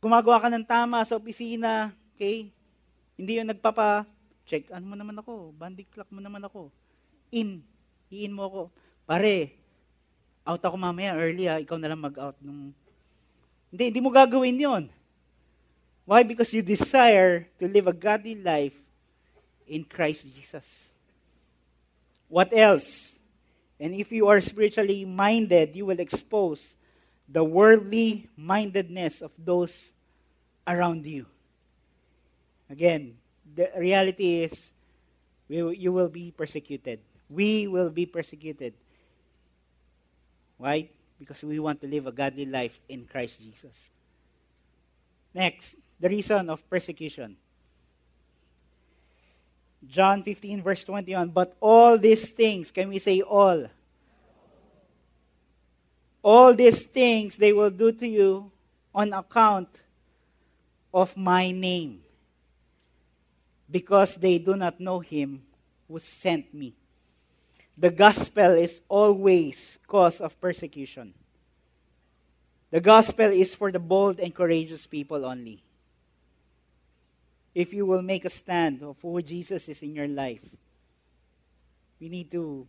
Gumagawa 0.00 0.40
ka 0.40 0.48
ng 0.48 0.64
tama 0.64 1.04
sa 1.04 1.20
opisina, 1.20 1.92
okay? 2.16 2.48
Hindi 3.20 3.44
yung 3.44 3.52
nagpapa, 3.52 4.08
check, 4.46 4.70
ano 4.70 4.86
mo 4.86 4.96
naman 4.96 5.18
ako, 5.18 5.50
bandik 5.58 5.90
clock 5.90 6.08
mo 6.14 6.22
naman 6.22 6.40
ako. 6.46 6.70
In, 7.34 7.60
iin 8.08 8.32
mo 8.32 8.46
ako. 8.46 8.60
Pare, 9.02 9.52
out 10.46 10.62
ako 10.62 10.78
mamaya 10.78 11.18
early 11.18 11.50
ha, 11.50 11.58
ikaw 11.58 11.76
na 11.76 11.90
lang 11.90 12.00
mag-out 12.00 12.38
nung... 12.38 12.70
Hindi, 13.74 13.90
hindi 13.90 14.00
mo 14.00 14.14
gagawin 14.14 14.62
yon. 14.62 14.84
Why? 16.06 16.22
Because 16.22 16.54
you 16.54 16.62
desire 16.62 17.50
to 17.58 17.66
live 17.66 17.90
a 17.90 17.92
godly 17.92 18.38
life 18.38 18.78
in 19.66 19.82
Christ 19.82 20.22
Jesus. 20.30 20.94
What 22.30 22.54
else? 22.54 23.18
And 23.82 23.92
if 23.92 24.14
you 24.14 24.30
are 24.30 24.40
spiritually 24.40 25.04
minded, 25.04 25.74
you 25.74 25.84
will 25.84 25.98
expose 25.98 26.78
the 27.26 27.42
worldly 27.42 28.30
mindedness 28.38 29.20
of 29.20 29.34
those 29.34 29.90
around 30.62 31.04
you. 31.04 31.26
Again, 32.70 33.18
the 33.56 33.70
reality 33.78 34.44
is 34.44 34.70
we, 35.48 35.76
you 35.76 35.92
will 35.92 36.08
be 36.08 36.30
persecuted. 36.30 37.00
We 37.28 37.66
will 37.66 37.90
be 37.90 38.06
persecuted. 38.06 38.74
Why? 40.58 40.90
Because 41.18 41.42
we 41.42 41.58
want 41.58 41.80
to 41.80 41.86
live 41.86 42.06
a 42.06 42.12
godly 42.12 42.46
life 42.46 42.78
in 42.88 43.06
Christ 43.06 43.40
Jesus. 43.40 43.90
Next, 45.34 45.74
the 45.98 46.08
reason 46.08 46.50
of 46.50 46.68
persecution. 46.68 47.36
John 49.88 50.22
15, 50.22 50.62
verse 50.62 50.84
21. 50.84 51.30
But 51.30 51.56
all 51.60 51.98
these 51.98 52.30
things, 52.30 52.70
can 52.70 52.88
we 52.88 52.98
say 52.98 53.20
all? 53.22 53.66
All 56.22 56.54
these 56.54 56.84
things 56.84 57.36
they 57.36 57.52
will 57.52 57.70
do 57.70 57.92
to 57.92 58.06
you 58.06 58.50
on 58.94 59.12
account 59.12 59.68
of 60.92 61.16
my 61.16 61.50
name, 61.50 62.00
because 63.70 64.16
they 64.16 64.38
do 64.38 64.56
not 64.56 64.80
know 64.80 65.00
him 65.00 65.42
who 65.88 65.98
sent 65.98 66.52
me. 66.54 66.74
The 67.76 67.90
gospel 67.90 68.52
is 68.52 68.80
always 68.88 69.78
cause 69.86 70.20
of 70.20 70.40
persecution. 70.40 71.12
The 72.70 72.80
gospel 72.80 73.30
is 73.30 73.54
for 73.54 73.70
the 73.70 73.78
bold 73.78 74.18
and 74.18 74.34
courageous 74.34 74.86
people 74.86 75.24
only 75.24 75.62
if 77.56 77.72
you 77.72 77.86
will 77.86 78.02
make 78.02 78.26
a 78.26 78.28
stand 78.28 78.82
of 78.82 79.00
who 79.00 79.22
Jesus 79.22 79.66
is 79.70 79.80
in 79.80 79.94
your 79.94 80.06
life, 80.06 80.44
we 81.98 82.10
need 82.10 82.30
to 82.30 82.66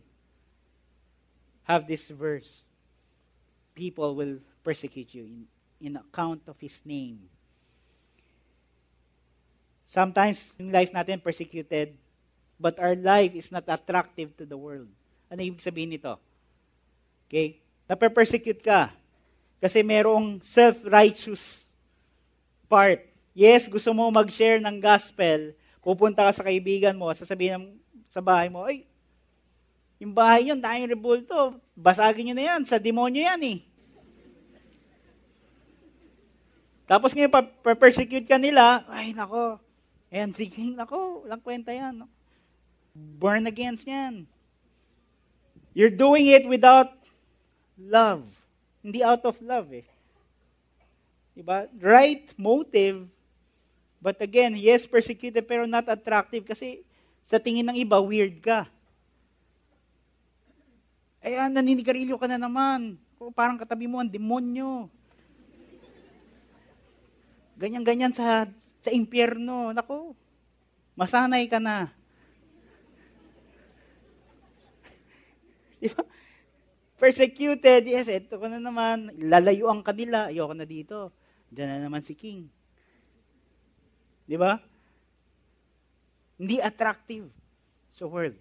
have 1.64 1.86
this 1.86 2.08
verse. 2.08 2.48
People 3.74 4.14
will 4.14 4.38
persecute 4.64 5.12
you 5.12 5.24
in, 5.24 5.46
in 5.78 5.96
account 5.96 6.40
of 6.48 6.58
His 6.58 6.80
name. 6.86 7.20
Sometimes, 9.88 10.52
yung 10.60 10.68
life 10.68 10.92
natin 10.92 11.18
persecuted, 11.18 11.96
but 12.60 12.76
our 12.76 12.94
life 12.94 13.32
is 13.32 13.48
not 13.48 13.64
attractive 13.64 14.36
to 14.36 14.44
the 14.44 14.58
world. 14.58 14.86
Ano 15.32 15.40
ibig 15.40 15.64
sabihin 15.64 15.96
nito? 15.96 16.20
Okay? 17.26 17.58
Nape-persecute 17.88 18.60
ka 18.60 18.92
kasi 19.58 19.80
merong 19.80 20.38
self-righteous 20.44 21.64
part 22.68 23.08
Yes, 23.38 23.70
gusto 23.70 23.94
mo 23.94 24.10
mag-share 24.10 24.58
ng 24.58 24.82
gospel, 24.82 25.54
pupunta 25.78 26.26
ka 26.26 26.42
sa 26.42 26.42
kaibigan 26.42 26.98
mo, 26.98 27.06
sasabihin 27.14 27.78
sa 28.10 28.18
bahay 28.18 28.50
mo, 28.50 28.66
ay, 28.66 28.82
yung 30.02 30.10
bahay 30.10 30.50
yun, 30.50 30.58
tayong 30.58 30.90
rebulto, 30.90 31.54
basagin 31.78 32.26
nyo 32.26 32.34
na 32.34 32.44
yan, 32.50 32.66
sa 32.66 32.82
demonyo 32.82 33.22
yan 33.22 33.38
eh. 33.46 33.58
Tapos 36.82 37.14
ngayon, 37.14 37.30
pa-persecute 37.62 38.26
ka 38.26 38.42
nila, 38.42 38.82
ay 38.90 39.14
nako, 39.14 39.62
ayan, 40.08 40.30
sige, 40.32 40.60
nako, 40.74 41.24
walang 41.24 41.42
kwenta 41.42 41.72
yan. 41.72 42.04
No? 42.04 42.08
Born 42.94 43.46
against 43.46 43.86
yan. 43.86 44.26
You're 45.76 45.94
doing 45.94 46.28
it 46.32 46.48
without 46.48 46.94
love. 47.78 48.26
Hindi 48.82 49.04
out 49.04 49.22
of 49.28 49.38
love 49.38 49.70
eh. 49.70 49.86
Diba? 51.38 51.70
Right 51.78 52.34
motive 52.34 53.06
But 53.98 54.22
again, 54.22 54.54
yes, 54.54 54.86
persecuted 54.86 55.42
pero 55.42 55.66
not 55.66 55.90
attractive 55.90 56.46
kasi 56.46 56.86
sa 57.26 57.42
tingin 57.42 57.66
ng 57.66 57.82
iba, 57.82 57.98
weird 57.98 58.38
ka. 58.38 58.70
Ayan, 61.18 61.50
naninigarilyo 61.50 62.14
ka 62.14 62.30
na 62.30 62.38
naman. 62.38 62.94
Parang 63.34 63.58
katabi 63.58 63.90
mo 63.90 63.98
ang 63.98 64.06
demonyo. 64.06 64.86
Ganyan-ganyan 67.58 68.14
sa, 68.14 68.46
sa 68.82 68.90
impyerno. 68.90 69.74
Nako, 69.74 70.14
masanay 70.98 71.46
ka 71.50 71.58
na. 71.58 71.90
Di 75.82 75.88
ba? 75.90 76.02
Persecuted, 76.98 77.86
yes, 77.86 78.10
ito 78.10 78.34
ka 78.42 78.50
na 78.50 78.58
naman. 78.58 79.14
Lalayuan 79.14 79.86
ka 79.86 79.94
nila. 79.94 80.34
Ayoko 80.34 80.54
na 80.54 80.66
dito. 80.66 81.14
Diyan 81.54 81.68
na 81.70 81.86
naman 81.86 82.02
si 82.02 82.18
King. 82.18 82.50
Di 84.26 84.34
ba? 84.34 84.58
Hindi 86.38 86.58
attractive 86.58 87.30
sa 87.94 88.06
world. 88.06 88.34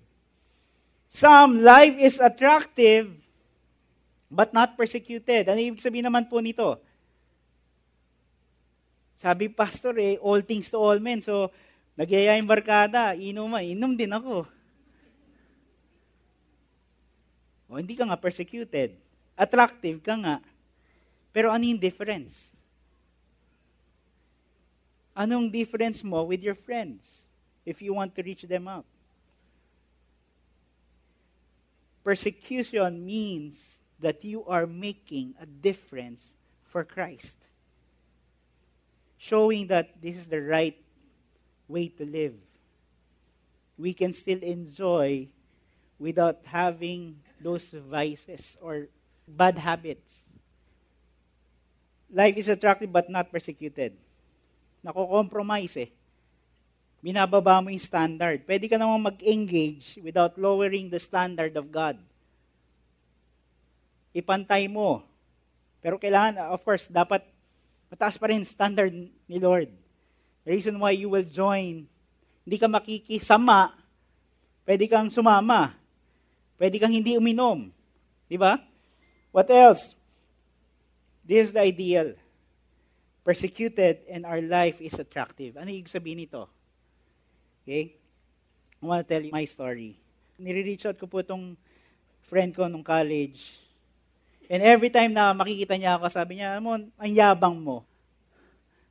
Some 1.07 1.63
life 1.63 1.95
is 2.01 2.19
attractive 2.19 3.09
but 4.27 4.51
not 4.51 4.75
persecuted. 4.75 5.47
Ano 5.47 5.61
ibig 5.61 5.81
sabihin 5.81 6.09
naman 6.09 6.27
po 6.27 6.43
nito? 6.43 6.81
Sabi 9.17 9.49
pastor 9.49 9.97
eh, 9.97 10.21
all 10.21 10.45
things 10.45 10.69
to 10.69 10.77
all 10.77 11.01
men. 11.01 11.25
So, 11.25 11.49
nagyaya 11.97 12.37
yung 12.37 12.45
barkada, 12.45 13.17
inom 13.17 13.49
ma, 13.49 13.65
inom 13.65 13.97
din 13.97 14.13
ako. 14.13 14.45
O, 17.67 17.81
hindi 17.81 17.97
ka 17.97 18.05
nga 18.05 18.15
persecuted. 18.21 18.93
Attractive 19.33 19.97
ka 20.05 20.13
nga. 20.15 20.37
Pero 21.33 21.49
ano 21.49 21.65
yung 21.65 21.81
difference? 21.81 22.53
Anong 25.17 25.49
difference 25.49 26.05
mo 26.05 26.21
with 26.21 26.45
your 26.45 26.53
friends 26.55 27.25
if 27.65 27.81
you 27.81 27.97
want 27.97 28.13
to 28.13 28.21
reach 28.21 28.45
them 28.45 28.69
out? 28.69 28.85
Persecution 32.05 33.01
means 33.01 33.81
that 33.97 34.21
you 34.21 34.45
are 34.45 34.69
making 34.69 35.33
a 35.41 35.45
difference 35.49 36.37
for 36.69 36.85
Christ. 36.85 37.35
Showing 39.17 39.67
that 39.67 40.01
this 40.01 40.15
is 40.15 40.27
the 40.27 40.41
right 40.41 40.77
way 41.67 41.89
to 41.97 42.05
live. 42.05 42.37
We 43.77 43.93
can 43.93 44.13
still 44.13 44.39
enjoy 44.39 45.29
without 45.99 46.41
having 46.45 47.17
those 47.41 47.69
vices 47.69 48.57
or 48.61 48.87
bad 49.27 49.57
habits. 49.57 50.13
Life 52.09 52.37
is 52.37 52.47
attractive 52.47 52.91
but 52.93 53.09
not 53.09 53.31
persecuted 53.31 53.97
nako-compromise 54.87 55.75
eh. 55.83 55.89
Binababa 57.03 57.59
mo 57.59 57.69
yung 57.69 57.83
standard. 57.83 58.47
Pwede 58.47 58.71
ka 58.71 58.79
namang 58.79 59.13
mag-engage 59.13 59.99
without 60.01 60.39
lowering 60.39 60.87
the 60.87 60.97
standard 60.97 61.53
of 61.59 61.67
God. 61.69 61.99
Ipantay 64.15 64.65
mo. 64.71 65.05
Pero 65.83 66.01
kailangan, 66.01 66.49
of 66.49 66.63
course, 66.65 66.89
dapat 66.89 67.21
mataas 67.87 68.15
pa 68.19 68.31
rin 68.31 68.43
standard 68.43 68.93
ni 69.27 69.37
Lord. 69.39 69.71
The 70.47 70.51
reason 70.55 70.79
why 70.79 70.95
you 70.95 71.11
will 71.11 71.27
join, 71.27 71.87
hindi 72.47 72.57
ka 72.59 72.67
makikisama, 72.71 73.75
pwede 74.63 74.87
kang 74.87 75.11
sumama. 75.11 75.75
Pwede 76.55 76.79
kang 76.79 76.95
hindi 76.95 77.19
uminom. 77.19 77.69
Di 78.31 78.39
ba? 78.39 78.57
What 79.35 79.51
else? 79.51 79.93
This 81.27 81.49
is 81.49 81.53
the 81.53 81.61
ideal 81.61 82.15
persecuted 83.27 84.07
and 84.07 84.23
our 84.23 84.39
life 84.39 84.79
is 84.79 84.95
attractive. 84.95 85.59
Ano 85.59 85.67
ibig 85.67 85.91
sabihin 85.91 86.23
nito? 86.23 86.47
Okay? 87.67 87.99
I 88.79 88.83
want 88.87 89.03
to 89.03 89.07
tell 89.11 89.19
you 89.19 89.35
my 89.35 89.43
story. 89.43 89.99
Nire-reach 90.39 90.87
out 90.87 90.95
ko 90.95 91.11
po 91.11 91.19
itong 91.19 91.59
friend 92.31 92.55
ko 92.55 92.71
nung 92.71 92.87
college. 92.87 93.59
And 94.47 94.63
every 94.63 94.87
time 94.87 95.11
na 95.11 95.35
makikita 95.35 95.75
niya 95.75 95.99
ako, 95.99 96.07
sabi 96.07 96.39
niya, 96.39 96.63
mo, 96.63 96.79
ang 96.79 97.11
yabang 97.11 97.59
mo. 97.59 97.83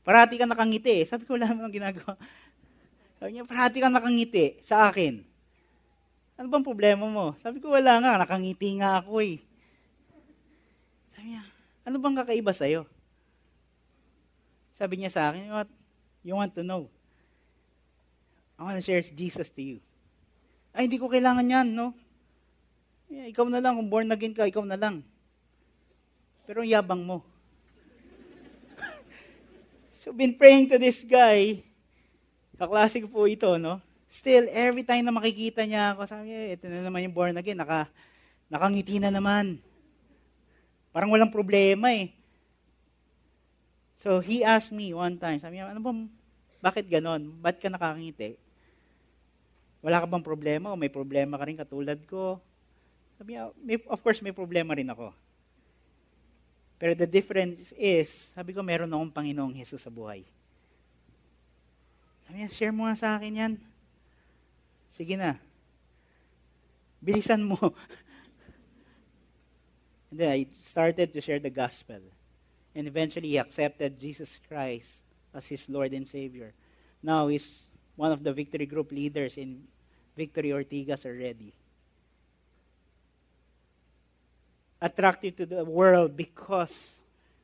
Parati 0.05 0.37
ka 0.37 0.45
nakangiti. 0.45 1.03
Eh. 1.03 1.05
Sabi 1.09 1.25
ko, 1.25 1.35
wala 1.35 1.49
naman 1.49 1.73
ginagawa. 1.73 2.15
Sabi 3.17 3.31
niya, 3.35 3.49
parati 3.49 3.81
ka 3.81 3.89
nakangiti 3.89 4.61
sa 4.61 4.93
akin. 4.93 5.25
Ano 6.37 6.47
bang 6.53 6.63
problema 6.63 7.09
mo? 7.09 7.33
Sabi 7.41 7.65
ko, 7.65 7.73
wala 7.73 7.97
nga, 8.05 8.21
nakangiti 8.21 8.77
nga 8.77 9.01
ako 9.01 9.25
eh. 9.25 9.41
Sabi 11.17 11.33
niya, 11.33 11.43
ano 11.89 11.97
bang 11.97 12.17
kakaiba 12.21 12.53
sa'yo? 12.53 12.85
Sabi 14.77 15.01
niya 15.01 15.09
sa 15.09 15.33
akin, 15.33 15.49
what 15.49 15.69
you 16.21 16.37
want 16.37 16.53
to 16.53 16.61
know? 16.61 16.93
I 18.61 18.69
want 18.69 18.77
to 18.77 18.85
share 18.85 19.01
Jesus 19.01 19.49
to 19.57 19.65
you. 19.65 19.79
Ay, 20.77 20.85
hindi 20.85 21.01
ko 21.01 21.09
kailangan 21.09 21.49
yan, 21.49 21.73
no? 21.73 21.97
Ikaw 23.09 23.49
na 23.49 23.65
lang, 23.65 23.81
kung 23.81 23.89
born 23.89 24.13
again 24.13 24.37
ka, 24.37 24.45
ikaw 24.45 24.63
na 24.69 24.77
lang. 24.77 25.01
Pero 26.47 26.63
ang 26.63 26.71
yabang 26.71 27.03
mo. 27.03 27.19
So, 30.07 30.15
been 30.15 30.39
praying 30.39 30.71
to 30.71 30.79
this 30.79 31.03
guy. 31.03 31.67
Kaklase 32.55 33.03
ko 33.03 33.11
po 33.11 33.27
ito, 33.27 33.59
no? 33.59 33.83
Still, 34.07 34.47
every 34.55 34.87
time 34.87 35.03
na 35.03 35.11
makikita 35.11 35.67
niya 35.67 35.93
ako, 35.93 36.07
sabi 36.07 36.31
niya, 36.31 36.55
ito 36.55 36.71
na 36.71 36.87
naman 36.87 37.03
yung 37.03 37.13
born 37.13 37.35
again, 37.35 37.59
naka, 37.59 37.91
nakangiti 38.47 39.03
na 39.03 39.11
naman. 39.11 39.59
Parang 40.95 41.11
walang 41.11 41.35
problema 41.35 41.91
eh. 41.91 42.15
So, 43.99 44.23
he 44.23 44.47
asked 44.47 44.71
me 44.71 44.95
one 44.95 45.19
time, 45.19 45.43
sabi 45.43 45.59
niya, 45.59 45.75
ano 45.75 45.83
ba, 45.83 45.91
bakit 46.63 46.87
ganon? 46.87 47.35
Ba't 47.43 47.59
ka 47.59 47.67
nakangiti? 47.67 48.39
Wala 49.83 49.99
ka 49.99 50.07
bang 50.07 50.23
problema 50.23 50.71
o 50.71 50.79
may 50.79 50.89
problema 50.89 51.35
ka 51.35 51.45
rin 51.51 51.59
katulad 51.59 51.99
ko? 52.07 52.39
Sabi 53.19 53.35
niya, 53.35 53.51
may, 53.59 53.77
of 53.91 54.01
course, 54.01 54.23
may 54.23 54.33
problema 54.33 54.79
rin 54.79 54.87
ako. 54.87 55.11
Pero 56.77 56.93
the 56.93 57.09
difference 57.09 57.73
is, 57.77 58.33
sabi 58.37 58.53
ko, 58.53 58.61
meron 58.61 58.93
akong 58.93 59.13
Panginoong 59.13 59.57
Jesus 59.57 59.81
sa 59.81 59.89
buhay. 59.89 60.25
Sabi 62.29 62.45
niya, 62.45 62.53
share 62.53 62.75
mo 62.75 62.85
nga 62.85 62.97
sa 62.97 63.17
akin 63.17 63.33
yan. 63.33 63.53
Sige 64.93 65.17
na. 65.17 65.41
Bilisan 67.01 67.41
mo. 67.41 67.57
And 70.11 70.21
then 70.21 70.31
I 70.33 70.47
started 70.53 71.13
to 71.13 71.21
share 71.21 71.41
the 71.41 71.51
gospel. 71.51 72.01
And 72.77 72.87
eventually, 72.87 73.29
he 73.33 73.39
accepted 73.39 73.99
Jesus 74.01 74.41
Christ 74.49 75.05
as 75.33 75.47
his 75.49 75.69
Lord 75.69 75.93
and 75.93 76.07
Savior. 76.07 76.53
Now, 77.03 77.29
he's 77.29 77.65
one 77.97 78.13
of 78.13 78.23
the 78.23 78.33
victory 78.33 78.67
group 78.67 78.93
leaders 78.93 79.37
in 79.37 79.65
Victory 80.17 80.51
Ortigas 80.51 81.05
already. 81.05 81.53
Attractive 84.81 85.37
to 85.37 85.47
the 85.47 85.65
world 85.65 86.17
because 86.17 86.73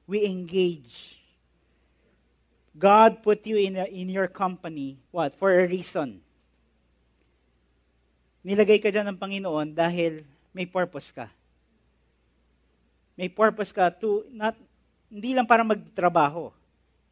we 0.07 0.25
engage. 0.27 1.19
God 2.73 3.21
put 3.23 3.45
you 3.45 3.57
in, 3.57 3.77
a, 3.77 3.85
in 3.85 4.09
your 4.09 4.29
company, 4.29 4.97
what? 5.13 5.37
For 5.37 5.53
a 5.53 5.69
reason. 5.69 6.21
Nilagay 8.43 8.83
ka 8.83 8.91
dyan 8.91 9.13
ng 9.13 9.19
Panginoon 9.21 9.77
dahil 9.77 10.25
may 10.51 10.67
purpose 10.67 11.13
ka. 11.13 11.29
May 13.15 13.29
purpose 13.29 13.71
ka 13.71 13.93
to, 13.93 14.25
not, 14.33 14.57
hindi 15.13 15.37
lang 15.37 15.47
para 15.47 15.63
magtrabaho, 15.63 16.51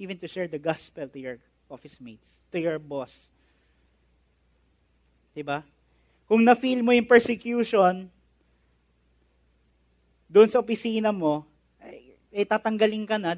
even 0.00 0.16
to 0.16 0.26
share 0.26 0.48
the 0.48 0.58
gospel 0.58 1.06
to 1.06 1.20
your 1.20 1.36
office 1.68 2.00
mates, 2.00 2.40
to 2.50 2.58
your 2.58 2.80
boss. 2.80 3.28
Diba? 5.36 5.62
Kung 6.26 6.42
na-feel 6.42 6.82
mo 6.82 6.90
yung 6.90 7.06
persecution, 7.06 8.10
doon 10.30 10.46
sa 10.46 10.62
opisina 10.62 11.10
mo, 11.10 11.42
eh, 12.30 12.46
tatanggalin 12.46 13.02
ka 13.02 13.18
na, 13.18 13.34